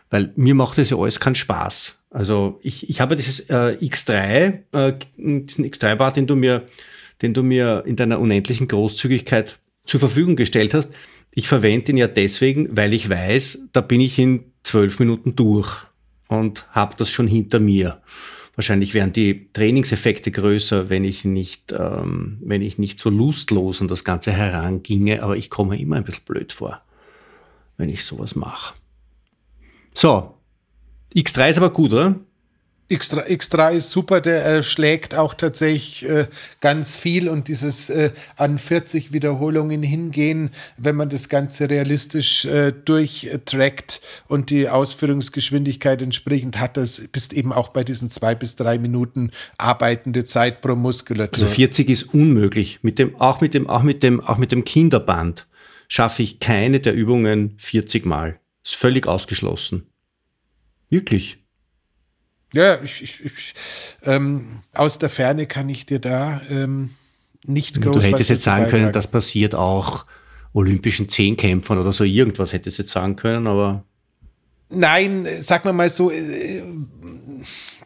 [0.10, 2.00] Weil mir macht das ja alles keinen Spaß.
[2.10, 6.68] Also ich, ich habe dieses äh, X3, äh, diesen X3-Bart, den du mir,
[7.22, 10.94] den du mir in deiner unendlichen Großzügigkeit zur Verfügung gestellt hast,
[11.32, 15.86] ich verwende ihn ja deswegen, weil ich weiß, da bin ich in zwölf Minuten durch
[16.28, 18.02] und habe das schon hinter mir.
[18.56, 23.88] Wahrscheinlich wären die Trainingseffekte größer, wenn ich nicht, ähm, wenn ich nicht so lustlos an
[23.88, 26.82] das Ganze heranginge, aber ich komme immer ein bisschen blöd vor,
[27.78, 28.76] wenn ich sowas mache.
[29.94, 30.36] So,
[31.16, 32.20] X3 ist aber gut, oder?
[32.92, 36.28] X3, X3 ist super, der äh, schlägt auch tatsächlich äh,
[36.60, 42.74] ganz viel und dieses äh, an 40 Wiederholungen hingehen, wenn man das Ganze realistisch äh,
[42.74, 48.78] durchtrackt und die Ausführungsgeschwindigkeit entsprechend hat, das bist eben auch bei diesen zwei bis drei
[48.78, 51.46] Minuten arbeitende Zeit pro Muskulatur.
[51.46, 52.80] Also 40 ist unmöglich.
[52.82, 55.48] Mit dem, auch mit dem, auch mit dem, auch mit dem Kinderband
[55.88, 58.40] schaffe ich keine der Übungen 40 Mal.
[58.64, 59.88] Ist völlig ausgeschlossen.
[60.90, 61.41] Wirklich.
[62.54, 63.54] Ja, ich, ich, ich
[64.04, 66.92] ähm, aus der Ferne kann ich dir da ähm,
[67.46, 67.96] nicht groß.
[67.96, 70.06] Du hättest jetzt sagen können, das passiert auch
[70.54, 73.84] olympischen Zehnkämpfern oder so irgendwas hättest du jetzt sagen können, aber.
[74.70, 76.62] Nein, sag mal mal so, äh,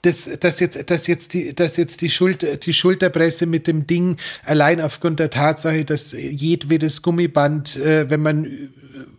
[0.02, 4.18] dass, dass, jetzt, dass jetzt, die, dass jetzt die, Schulter, die Schulterpresse mit dem Ding
[4.44, 8.48] allein aufgrund der Tatsache, dass jedwedes Gummiband, äh, wenn man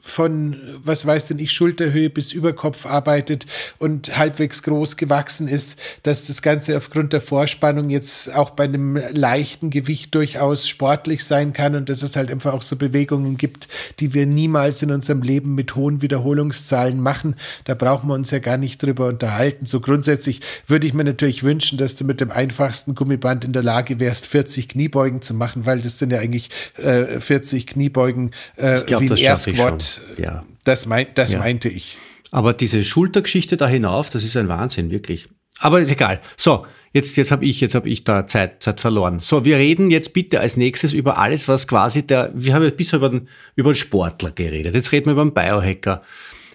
[0.06, 3.46] von, was weiß denn ich, Schulterhöhe bis Überkopf arbeitet
[3.78, 8.96] und halbwegs groß gewachsen ist, dass das Ganze aufgrund der Vorspannung jetzt auch bei einem
[9.12, 13.68] leichten Gewicht durchaus sportlich sein kann und dass es halt einfach auch so Bewegungen gibt,
[13.98, 17.34] die wir niemals in unserem Leben mit hohen Wiederholungszahlen machen.
[17.64, 19.66] Da brauchen wir uns ja gar nicht drüber unterhalten.
[19.66, 23.62] So grundsätzlich würde ich mir natürlich wünschen, dass du mit dem einfachsten Gummiband in der
[23.64, 28.82] Lage wärst, 40 Kniebeugen zu machen, weil das sind ja eigentlich äh, 40 Kniebeugen äh,
[28.82, 30.44] glaub, wie ein Air Squat ja.
[30.64, 31.38] Das, mein, das ja.
[31.38, 31.98] meinte ich.
[32.30, 35.28] Aber diese Schultergeschichte da hinauf, das ist ein Wahnsinn, wirklich.
[35.58, 36.20] Aber egal.
[36.36, 39.20] So, jetzt, jetzt habe ich, jetzt habe ich da Zeit, Zeit verloren.
[39.20, 42.70] So, wir reden jetzt bitte als nächstes über alles, was quasi der, wir haben ja
[42.70, 44.74] bisher über den, über den Sportler geredet.
[44.74, 46.02] Jetzt reden wir über den Biohacker.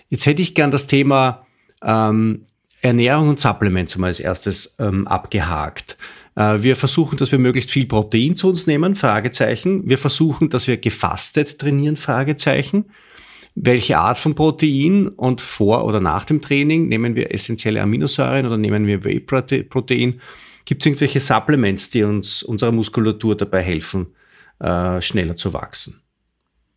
[0.09, 1.45] Jetzt hätte ich gern das Thema
[1.83, 2.45] ähm,
[2.81, 5.97] Ernährung und Supplements mal als erstes ähm, abgehakt.
[6.35, 9.89] Äh, wir versuchen, dass wir möglichst viel Protein zu uns nehmen, Fragezeichen.
[9.89, 12.85] Wir versuchen, dass wir gefastet trainieren, Fragezeichen.
[13.55, 18.57] Welche Art von Protein und vor oder nach dem Training nehmen wir essentielle Aminosäuren oder
[18.57, 20.21] nehmen wir Whey-Protein?
[20.65, 24.15] Gibt es irgendwelche Supplements, die uns unserer Muskulatur dabei helfen,
[24.59, 26.01] äh, schneller zu wachsen?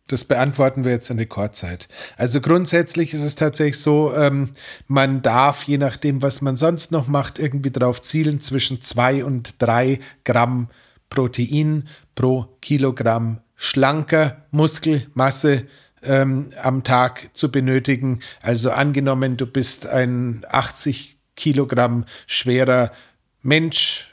[0.07, 1.87] Das beantworten wir jetzt in Rekordzeit.
[2.15, 4.51] Also grundsätzlich ist es tatsächlich so, ähm,
[4.87, 9.61] man darf, je nachdem, was man sonst noch macht, irgendwie darauf zielen, zwischen zwei und
[9.61, 10.69] drei Gramm
[11.09, 15.63] Protein pro Kilogramm schlanker Muskelmasse
[16.07, 18.21] ähm, am Tag zu benötigen.
[18.41, 22.91] Also angenommen, du bist ein 80 Kilogramm schwerer
[23.41, 24.11] Mensch,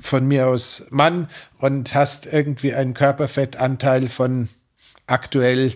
[0.00, 4.48] von mir aus Mann, und hast irgendwie einen Körperfettanteil von
[5.06, 5.74] aktuell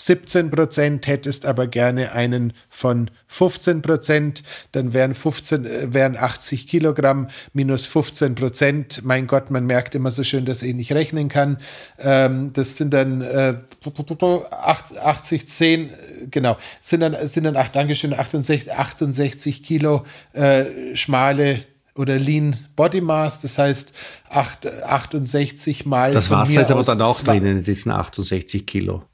[0.00, 4.42] 17 Prozent, hättest aber gerne einen von 15 Prozent,
[4.72, 9.04] dann wären 15, äh, wären 80 Kilogramm minus 15 Prozent.
[9.04, 11.58] Mein Gott, man merkt immer so schön, dass ich nicht rechnen kann.
[11.98, 15.90] Ähm, das sind dann äh, 80, 10,
[16.30, 23.02] genau, sind dann, sind dann, ach, Dankeschön, 68, 68 Kilo äh, schmale oder Lean Body
[23.02, 23.92] Mass, das heißt
[24.30, 26.12] 8, 68 mal.
[26.12, 29.04] Das Wasser ist aber dann auch drin in diesen 68 Kilo.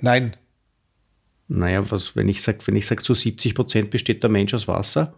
[0.00, 0.36] Nein.
[1.48, 4.68] Naja, was, wenn ich sage, wenn ich sage, zu 70 Prozent besteht der Mensch aus
[4.68, 5.14] Wasser?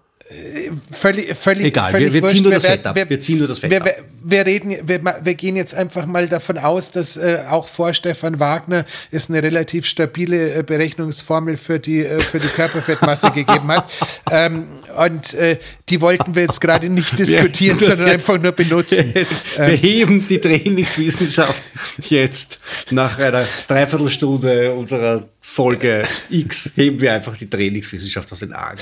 [0.92, 2.94] Völlig, völlig, Egal, völlig wir, wir, ziehen nur das Fett ab.
[2.94, 3.88] Wir, wir ziehen nur das Fett wir, ab.
[4.22, 8.38] Wir, reden, wir, wir gehen jetzt einfach mal davon aus, dass äh, auch vor Stefan
[8.38, 13.90] Wagner es eine relativ stabile äh, Berechnungsformel für die, äh, für die Körperfettmasse gegeben hat.
[14.30, 14.66] Ähm,
[14.96, 15.58] und äh,
[15.88, 19.12] die wollten wir jetzt gerade nicht diskutieren, sondern einfach nur benutzen.
[19.14, 19.26] wir
[19.56, 21.60] ähm, heben die Trainingswissenschaft
[22.08, 22.60] jetzt
[22.90, 28.80] nach einer Dreiviertelstunde unserer Folge X, heben wir einfach die Trainingswissenschaft aus den Argen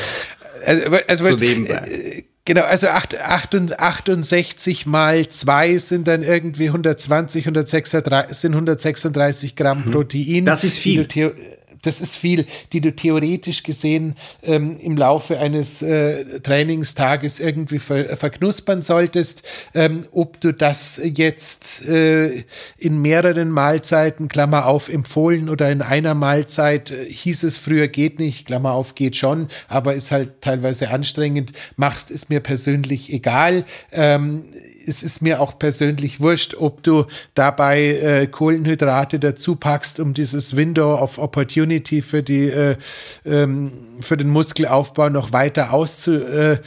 [0.65, 7.43] also, also so äh, Genau, also 8, 8, 68 mal 2 sind dann irgendwie 120,
[7.45, 9.91] 136, sind 136 Gramm mhm.
[9.91, 10.47] Protein.
[10.47, 11.07] Das ist viel
[11.83, 18.17] das ist viel, die du theoretisch gesehen ähm, im Laufe eines äh, Trainingstages irgendwie ver
[18.17, 19.43] verknuspern solltest.
[19.75, 22.45] Ähm, ob du das jetzt äh,
[22.79, 28.19] in mehreren Mahlzeiten, Klammer auf, empfohlen oder in einer Mahlzeit, äh, hieß es früher geht
[28.19, 33.65] nicht, Klammer auf, geht schon, aber ist halt teilweise anstrengend, machst, ist mir persönlich egal.
[33.93, 34.45] Ähm,
[34.89, 40.57] es ist mir auch persönlich wurscht, ob du dabei äh, Kohlenhydrate dazu packst, um dieses
[40.57, 42.77] Window of Opportunity für die äh,
[43.25, 46.63] ähm, für den Muskelaufbau noch weiter auszuweiten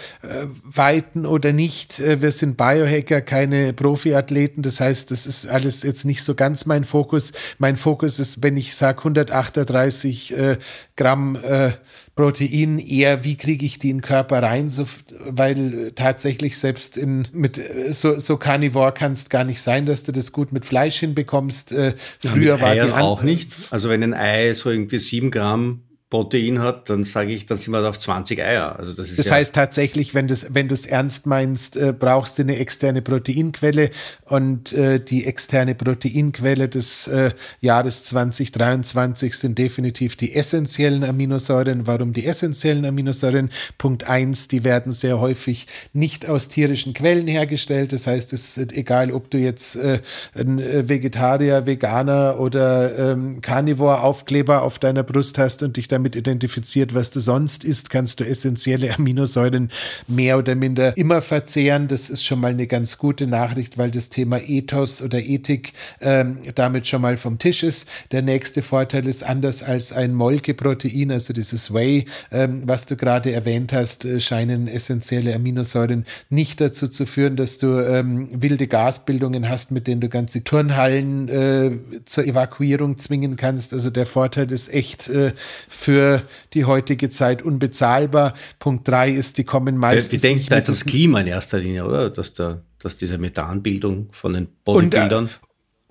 [1.24, 2.00] äh, oder nicht.
[2.00, 4.64] Äh, wir sind Biohacker, keine Profiathleten.
[4.64, 7.34] Das heißt, das ist alles jetzt nicht so ganz mein Fokus.
[7.58, 10.58] Mein Fokus ist, wenn ich sage 138 äh,
[10.96, 11.72] Gramm äh,
[12.16, 14.86] Protein eher, wie kriege ich die in den Körper rein, so,
[15.26, 20.12] weil tatsächlich selbst in, mit so, so Carnivore kann es gar nicht sein, dass du
[20.12, 21.72] das gut mit Fleisch hinbekommst.
[21.72, 23.52] Äh, früher war die auch nicht.
[23.72, 27.72] Also wenn ein Ei so irgendwie sieben Gramm Protein hat, dann sage ich, dann sind
[27.74, 28.78] wir auf 20 Eier.
[28.78, 31.94] Also das ist das ja heißt tatsächlich, wenn, das, wenn du es ernst meinst, äh,
[31.98, 33.90] brauchst du eine externe Proteinquelle
[34.26, 37.32] und äh, die externe Proteinquelle des äh,
[37.62, 41.88] Jahres 2023 sind definitiv die essentiellen Aminosäuren.
[41.88, 43.50] Warum die essentiellen Aminosäuren?
[43.78, 47.94] Punkt eins, die werden sehr häufig nicht aus tierischen Quellen hergestellt.
[47.94, 50.02] Das heißt, es ist egal, ob du jetzt äh,
[50.36, 56.16] ein äh, Vegetarier, Veganer oder ähm, Carnivore-Aufkleber auf deiner Brust hast und dich damit damit
[56.16, 59.70] identifiziert, was du sonst isst, kannst du essentielle Aminosäuren
[60.08, 61.88] mehr oder minder immer verzehren.
[61.88, 66.40] Das ist schon mal eine ganz gute Nachricht, weil das Thema Ethos oder Ethik ähm,
[66.56, 67.88] damit schon mal vom Tisch ist.
[68.12, 73.32] Der nächste Vorteil ist anders als ein Molkeprotein, also dieses Whey, ähm, was du gerade
[73.32, 79.48] erwähnt hast, äh, scheinen essentielle Aminosäuren nicht dazu zu führen, dass du ähm, wilde Gasbildungen
[79.48, 81.72] hast, mit denen du ganze Turnhallen äh,
[82.06, 83.72] zur Evakuierung zwingen kannst.
[83.74, 85.34] Also der Vorteil ist echt äh,
[85.68, 86.22] für für
[86.54, 88.34] die heutige Zeit unbezahlbar.
[88.60, 90.24] Punkt drei ist, die kommen meistens.
[90.24, 92.10] Wie denkt da das Klima in erster Linie, oder?
[92.10, 95.26] Dass, da, dass diese Methanbildung von den Bodybuildern.
[95.26, 95.40] Und,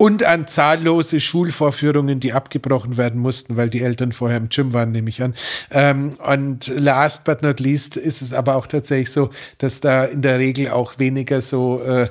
[0.01, 4.91] Und an zahllose Schulvorführungen, die abgebrochen werden mussten, weil die Eltern vorher im Gym waren,
[4.91, 5.35] nehme ich an.
[5.69, 9.29] Ähm, und last but not least ist es aber auch tatsächlich so,
[9.59, 12.09] dass da in der Regel auch weniger so äh,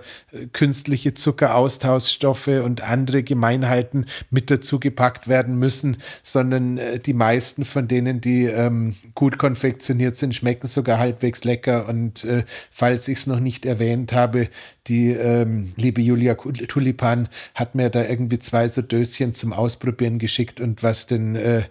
[0.52, 7.88] künstliche Zuckeraustauschstoffe und andere Gemeinheiten mit dazu gepackt werden müssen, sondern äh, die meisten von
[7.88, 11.88] denen, die ähm, gut konfektioniert sind, schmecken sogar halbwegs lecker.
[11.88, 14.48] Und äh, falls ich es noch nicht erwähnt habe,
[14.86, 20.60] die ähm, liebe Julia Tulipan hat mir da irgendwie zwei so Döschen zum Ausprobieren geschickt
[20.60, 21.62] und was den äh,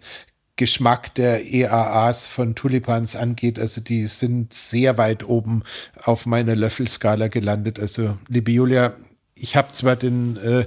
[0.56, 3.60] Geschmack der EAAs von Tulipans angeht.
[3.60, 5.64] Also die sind sehr weit oben
[6.04, 7.80] auf meiner Löffelskala gelandet.
[7.80, 8.94] Also liebe Julia,
[9.36, 10.66] ich habe zwar den äh,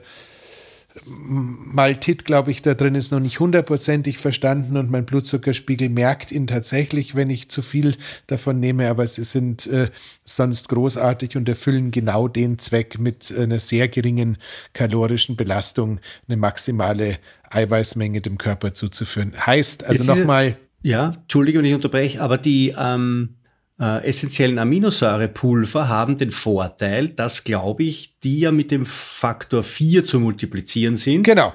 [1.06, 6.46] Maltit, glaube ich, da drin ist noch nicht hundertprozentig verstanden und mein Blutzuckerspiegel merkt ihn
[6.46, 9.88] tatsächlich, wenn ich zu viel davon nehme, aber sie sind äh,
[10.24, 14.36] sonst großartig und erfüllen genau den Zweck mit einer sehr geringen
[14.74, 17.18] kalorischen Belastung, eine maximale
[17.50, 19.34] Eiweißmenge dem Körper zuzuführen.
[19.46, 20.56] Heißt also nochmal.
[20.82, 23.36] Ja, Entschuldige, wenn ich unterbreche, aber die ähm
[23.82, 30.04] äh, essentiellen Aminosäurepulver haben den Vorteil, dass, glaube ich, die ja mit dem Faktor 4
[30.04, 31.24] zu multiplizieren sind.
[31.24, 31.52] Genau.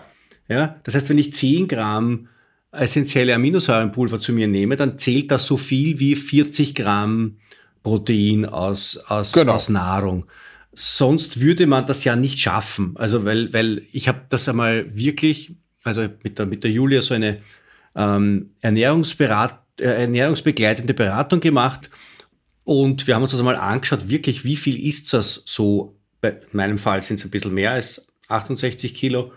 [0.49, 2.27] Ja, das heißt, wenn ich 10 Gramm
[2.71, 7.37] essentielle Aminosäurenpulver zu mir nehme, dann zählt das so viel wie 40 Gramm
[7.81, 9.53] Protein aus, aus, genau.
[9.53, 10.25] aus Nahrung.
[10.73, 12.91] Sonst würde man das ja nicht schaffen.
[12.95, 15.55] Also, weil, weil ich habe das einmal wirklich,
[15.85, 17.37] also mit der, mit der Julia so eine
[17.95, 21.89] ähm, Ernährungsberat, äh, ernährungsbegleitende Beratung gemacht
[22.67, 25.95] und wir haben uns das mal angeschaut, wirklich, wie viel ist das so?
[26.19, 29.31] Bei meinem Fall sind es ein bisschen mehr als 68 Kilo,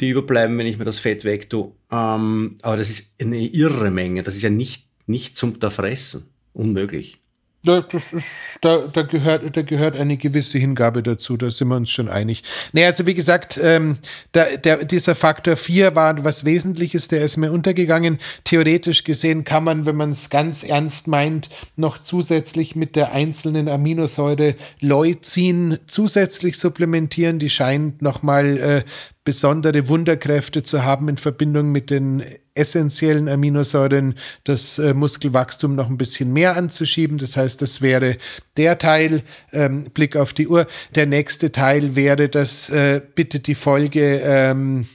[0.00, 1.72] die überbleiben, wenn ich mir das Fett wegtue.
[1.90, 4.22] Ähm, aber das ist eine irre Menge.
[4.22, 6.30] Das ist ja nicht, nicht zum Fressen.
[6.54, 7.20] Unmöglich.
[7.64, 11.76] Da, das ist, da, da, gehört, da gehört eine gewisse Hingabe dazu, da sind wir
[11.76, 12.42] uns schon einig.
[12.74, 13.98] Nee, also wie gesagt, ähm,
[14.34, 18.18] der, der, dieser Faktor 4 war was Wesentliches, der ist mir untergegangen.
[18.44, 23.68] Theoretisch gesehen kann man, wenn man es ganz ernst meint, noch zusätzlich mit der einzelnen
[23.68, 27.38] Aminosäure Leucin zusätzlich supplementieren.
[27.38, 28.82] Die scheint nochmal äh,
[29.24, 32.22] besondere Wunderkräfte zu haben in Verbindung mit den
[32.54, 34.14] essentiellen Aminosäuren,
[34.44, 37.18] das äh, Muskelwachstum noch ein bisschen mehr anzuschieben.
[37.18, 38.18] Das heißt, das wäre
[38.56, 39.22] der Teil,
[39.52, 40.66] ähm, Blick auf die Uhr.
[40.94, 44.86] Der nächste Teil wäre, dass äh, bitte die Folge ähm,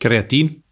[0.00, 0.62] Kreatin.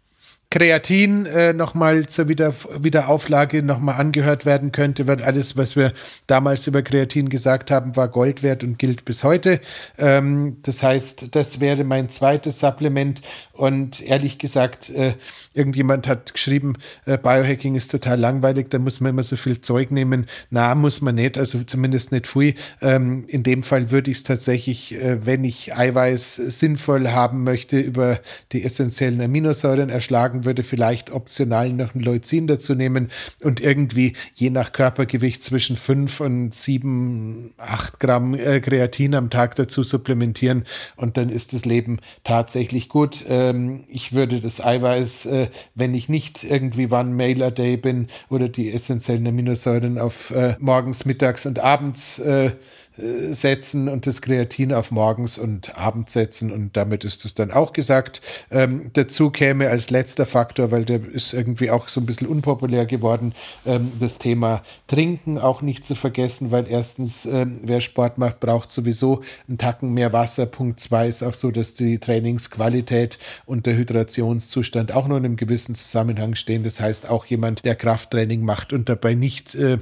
[0.49, 5.91] Kreatin äh, nochmal zur Wieder Wiederauflage nochmal angehört werden könnte, weil alles, was wir
[6.25, 9.59] damals über Kreatin gesagt haben, war Gold wert und gilt bis heute.
[9.97, 13.21] Ähm, das heißt, das wäre mein zweites Supplement
[13.51, 15.15] und ehrlich gesagt, äh,
[15.53, 16.75] irgendjemand hat geschrieben,
[17.05, 20.27] äh, Biohacking ist total langweilig, da muss man immer so viel Zeug nehmen.
[20.49, 22.55] Na, muss man nicht, also zumindest nicht viel.
[22.81, 27.79] Ähm, in dem Fall würde ich es tatsächlich, äh, wenn ich Eiweiß sinnvoll haben möchte,
[27.79, 28.19] über
[28.53, 33.09] die essentiellen Aminosäuren erschlagen, würde vielleicht optional noch ein Leucin dazu nehmen
[33.41, 39.55] und irgendwie je nach Körpergewicht zwischen 5 und 7, 8 Gramm äh, Kreatin am Tag
[39.55, 40.65] dazu supplementieren
[40.95, 43.25] und dann ist das Leben tatsächlich gut.
[43.27, 48.07] Äh, ähm, ich würde das Eiweiß, äh, wenn ich nicht irgendwie One Mailer Day bin
[48.29, 52.51] oder die essentiellen Aminosäuren auf äh, morgens, mittags und abends äh,
[52.97, 57.73] setzen und das Kreatin auf morgens und abends setzen und damit ist es dann auch
[57.73, 58.21] gesagt.
[58.49, 62.85] Ähm, dazu käme als letzter Faktor, weil der ist irgendwie auch so ein bisschen unpopulär
[62.85, 63.33] geworden,
[63.65, 68.71] ähm, das Thema Trinken auch nicht zu vergessen, weil erstens, ähm, wer Sport macht, braucht
[68.71, 70.45] sowieso einen Tacken mehr Wasser.
[70.45, 75.35] Punkt zwei ist auch so, dass die Trainingsqualität und der Hydrationszustand auch nur in einem
[75.35, 76.63] gewissen Zusammenhang stehen.
[76.63, 79.77] Das heißt, auch jemand, der Krafttraining macht und dabei nicht äh,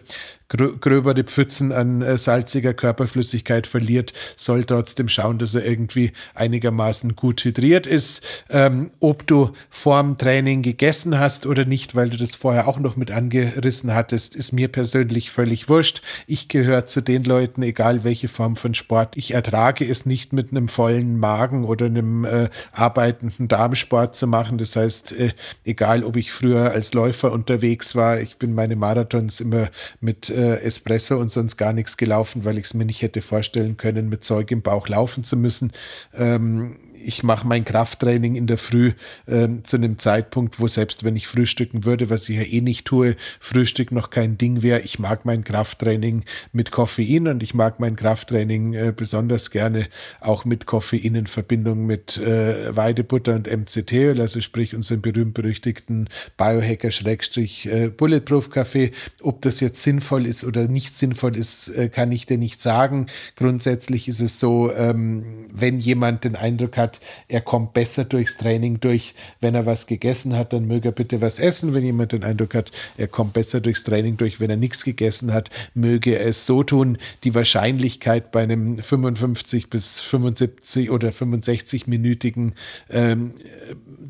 [0.47, 7.43] gröbere Pfützen an äh, salziger Körperflüssigkeit verliert, soll trotzdem schauen, dass er irgendwie einigermaßen gut
[7.43, 8.21] hydriert ist.
[8.49, 12.95] Ähm, ob du vorm Training gegessen hast oder nicht, weil du das vorher auch noch
[12.95, 16.01] mit angerissen hattest, ist mir persönlich völlig wurscht.
[16.27, 20.51] Ich gehöre zu den Leuten, egal welche Form von Sport, ich ertrage es nicht mit
[20.51, 24.57] einem vollen Magen oder einem äh, arbeitenden Darmsport zu machen.
[24.59, 25.33] Das heißt, äh,
[25.63, 29.69] egal ob ich früher als Läufer unterwegs war, ich bin meine Marathons immer
[30.01, 33.77] mit äh, Espresso und sonst gar nichts gelaufen, weil ich es mir nicht hätte vorstellen
[33.77, 35.71] können, mit Zeug im Bauch laufen zu müssen.
[36.13, 38.93] Ähm, ich mache mein Krafttraining in der Früh
[39.27, 42.85] ähm, zu einem Zeitpunkt, wo selbst wenn ich frühstücken würde, was ich ja eh nicht
[42.85, 44.81] tue, Frühstück noch kein Ding wäre.
[44.81, 49.87] Ich mag mein Krafttraining mit Koffein und ich mag mein Krafttraining äh, besonders gerne
[50.19, 58.85] auch mit Koffein in Verbindung mit äh, Weidebutter und MCT, also sprich unseren berühmt-berüchtigten Biohacker-Bulletproof-Kaffee.
[58.85, 58.91] Äh,
[59.21, 63.07] Ob das jetzt sinnvoll ist oder nicht sinnvoll ist, äh, kann ich dir nicht sagen.
[63.35, 66.94] Grundsätzlich ist es so, ähm, wenn jemand den Eindruck hat,
[67.27, 71.21] er kommt besser durchs Training durch, wenn er was gegessen hat, dann möge er bitte
[71.21, 71.73] was essen.
[71.73, 75.33] Wenn jemand den Eindruck hat, er kommt besser durchs Training durch, wenn er nichts gegessen
[75.33, 76.97] hat, möge er es so tun.
[77.23, 82.53] Die Wahrscheinlichkeit bei einem 55 bis 75 oder 65-minütigen
[82.89, 83.33] ähm,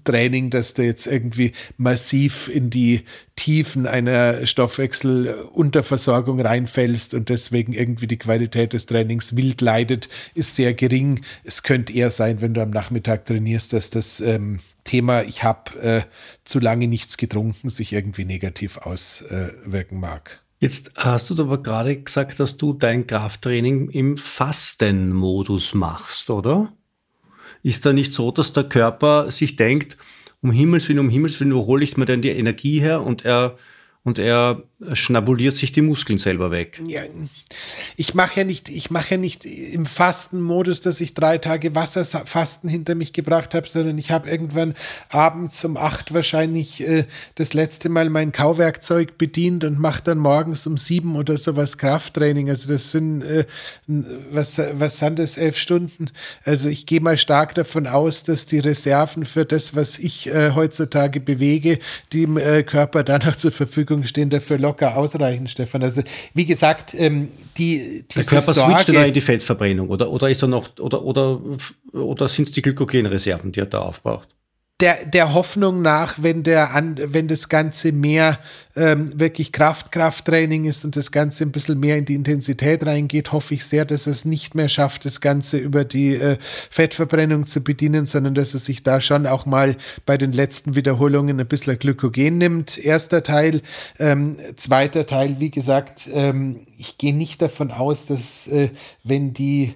[0.04, 3.04] Training, dass du jetzt irgendwie massiv in die
[3.36, 10.74] Tiefen einer Stoffwechselunterversorgung reinfällst und deswegen irgendwie die Qualität des Trainings wild leidet, ist sehr
[10.74, 11.22] gering.
[11.44, 15.80] Es könnte eher sein, wenn du am Nachmittag trainierst, dass das ähm, Thema, ich habe
[15.82, 16.02] äh,
[16.46, 20.42] zu lange nichts getrunken, sich irgendwie negativ auswirken mag.
[20.60, 26.72] Jetzt hast du aber gerade gesagt, dass du dein Krafttraining im Fastenmodus machst, oder?
[27.62, 29.98] Ist da nicht so, dass der Körper sich denkt,
[30.42, 33.02] um Himmels Willen, um Himmels Willen, wo hole ich mir denn die Energie her?
[33.02, 33.58] Und er
[34.06, 36.80] und er schnabuliert sich die Muskeln selber weg.
[36.86, 37.02] Ja,
[37.96, 42.70] ich mache ja nicht, ich mache ja nicht im Fastenmodus, dass ich drei Tage Wasserfasten
[42.70, 44.76] hinter mich gebracht habe, sondern ich habe irgendwann
[45.10, 50.68] abends um acht wahrscheinlich äh, das letzte Mal mein Kauwerkzeug bedient und mache dann morgens
[50.68, 52.50] um sieben oder sowas Krafttraining.
[52.50, 53.46] Also das sind äh,
[53.88, 56.12] was, was sind das elf Stunden?
[56.44, 60.52] Also ich gehe mal stark davon aus, dass die Reserven für das, was ich äh,
[60.52, 61.80] heutzutage bewege,
[62.14, 65.84] dem äh, Körper danach zur Verfügung Verfügung stehen dafür locker ausreichen, Stefan.
[65.84, 66.02] Also
[66.34, 70.42] wie gesagt, ähm, die Der Körper Sorge, switcht dann in die Fettverbrennung oder, oder ist
[70.42, 71.40] er noch oder oder
[71.94, 74.35] oder sind es die Glykogenreserven, die er da aufbraucht?
[74.82, 78.40] Der, der Hoffnung nach, wenn der an, wenn das Ganze mehr
[78.76, 83.32] ähm, wirklich Kraft, Krafttraining ist und das Ganze ein bisschen mehr in die Intensität reingeht,
[83.32, 86.38] hoffe ich sehr, dass es nicht mehr schafft, das Ganze über die äh,
[86.70, 91.40] Fettverbrennung zu bedienen, sondern dass es sich da schon auch mal bei den letzten Wiederholungen
[91.40, 92.78] ein bisschen Glykogen nimmt.
[92.78, 93.62] Erster Teil.
[93.98, 98.72] Ähm, zweiter Teil, wie gesagt, ähm, ich gehe nicht davon aus, dass äh,
[99.06, 99.76] wenn die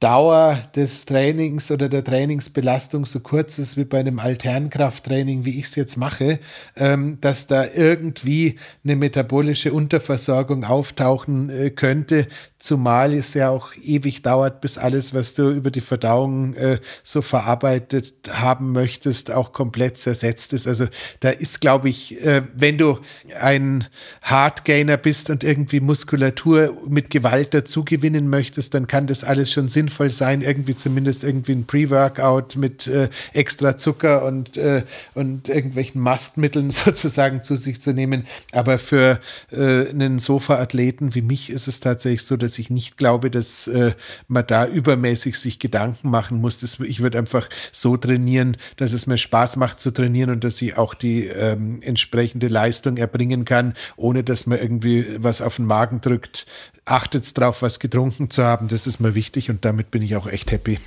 [0.00, 5.66] Dauer des Trainings oder der Trainingsbelastung so kurz ist wie bei einem Alternkrafttraining, wie ich
[5.66, 6.38] es jetzt mache,
[6.76, 12.28] ähm, dass da irgendwie eine metabolische Unterversorgung auftauchen äh, könnte,
[12.58, 17.20] zumal es ja auch ewig dauert, bis alles, was du über die Verdauung äh, so
[17.20, 20.66] verarbeitet haben möchtest, auch komplett zersetzt ist.
[20.66, 20.86] Also
[21.20, 22.98] da ist, glaube ich, äh, wenn du
[23.38, 23.84] ein
[24.22, 30.10] Hardgainer bist und irgendwie Muskulatur mit Gewalt dazugewinnen möchtest, dann kann das alles schon sinnvoll
[30.10, 34.82] sein, irgendwie zumindest irgendwie ein Pre-Workout mit äh, extra Zucker und, äh,
[35.14, 38.26] und irgendwelchen Mastmitteln sozusagen zu sich zu nehmen.
[38.52, 39.20] Aber für
[39.52, 43.92] äh, einen Sofa-Athleten wie mich ist es tatsächlich so, dass ich nicht glaube, dass äh,
[44.28, 46.60] man da übermäßig sich Gedanken machen muss.
[46.60, 50.60] Das, ich würde einfach so trainieren, dass es mir Spaß macht zu trainieren und dass
[50.62, 55.66] ich auch die ähm, entsprechende Leistung erbringen kann, ohne dass man irgendwie was auf den
[55.66, 56.46] Magen drückt.
[56.84, 58.68] Achtet drauf, was getrunken zu haben.
[58.68, 60.78] Das ist mir wichtig und damit bin ich auch echt happy.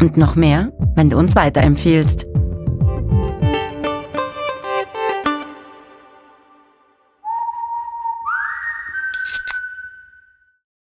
[0.00, 2.26] Und noch mehr, wenn du uns weiterempfiehlst.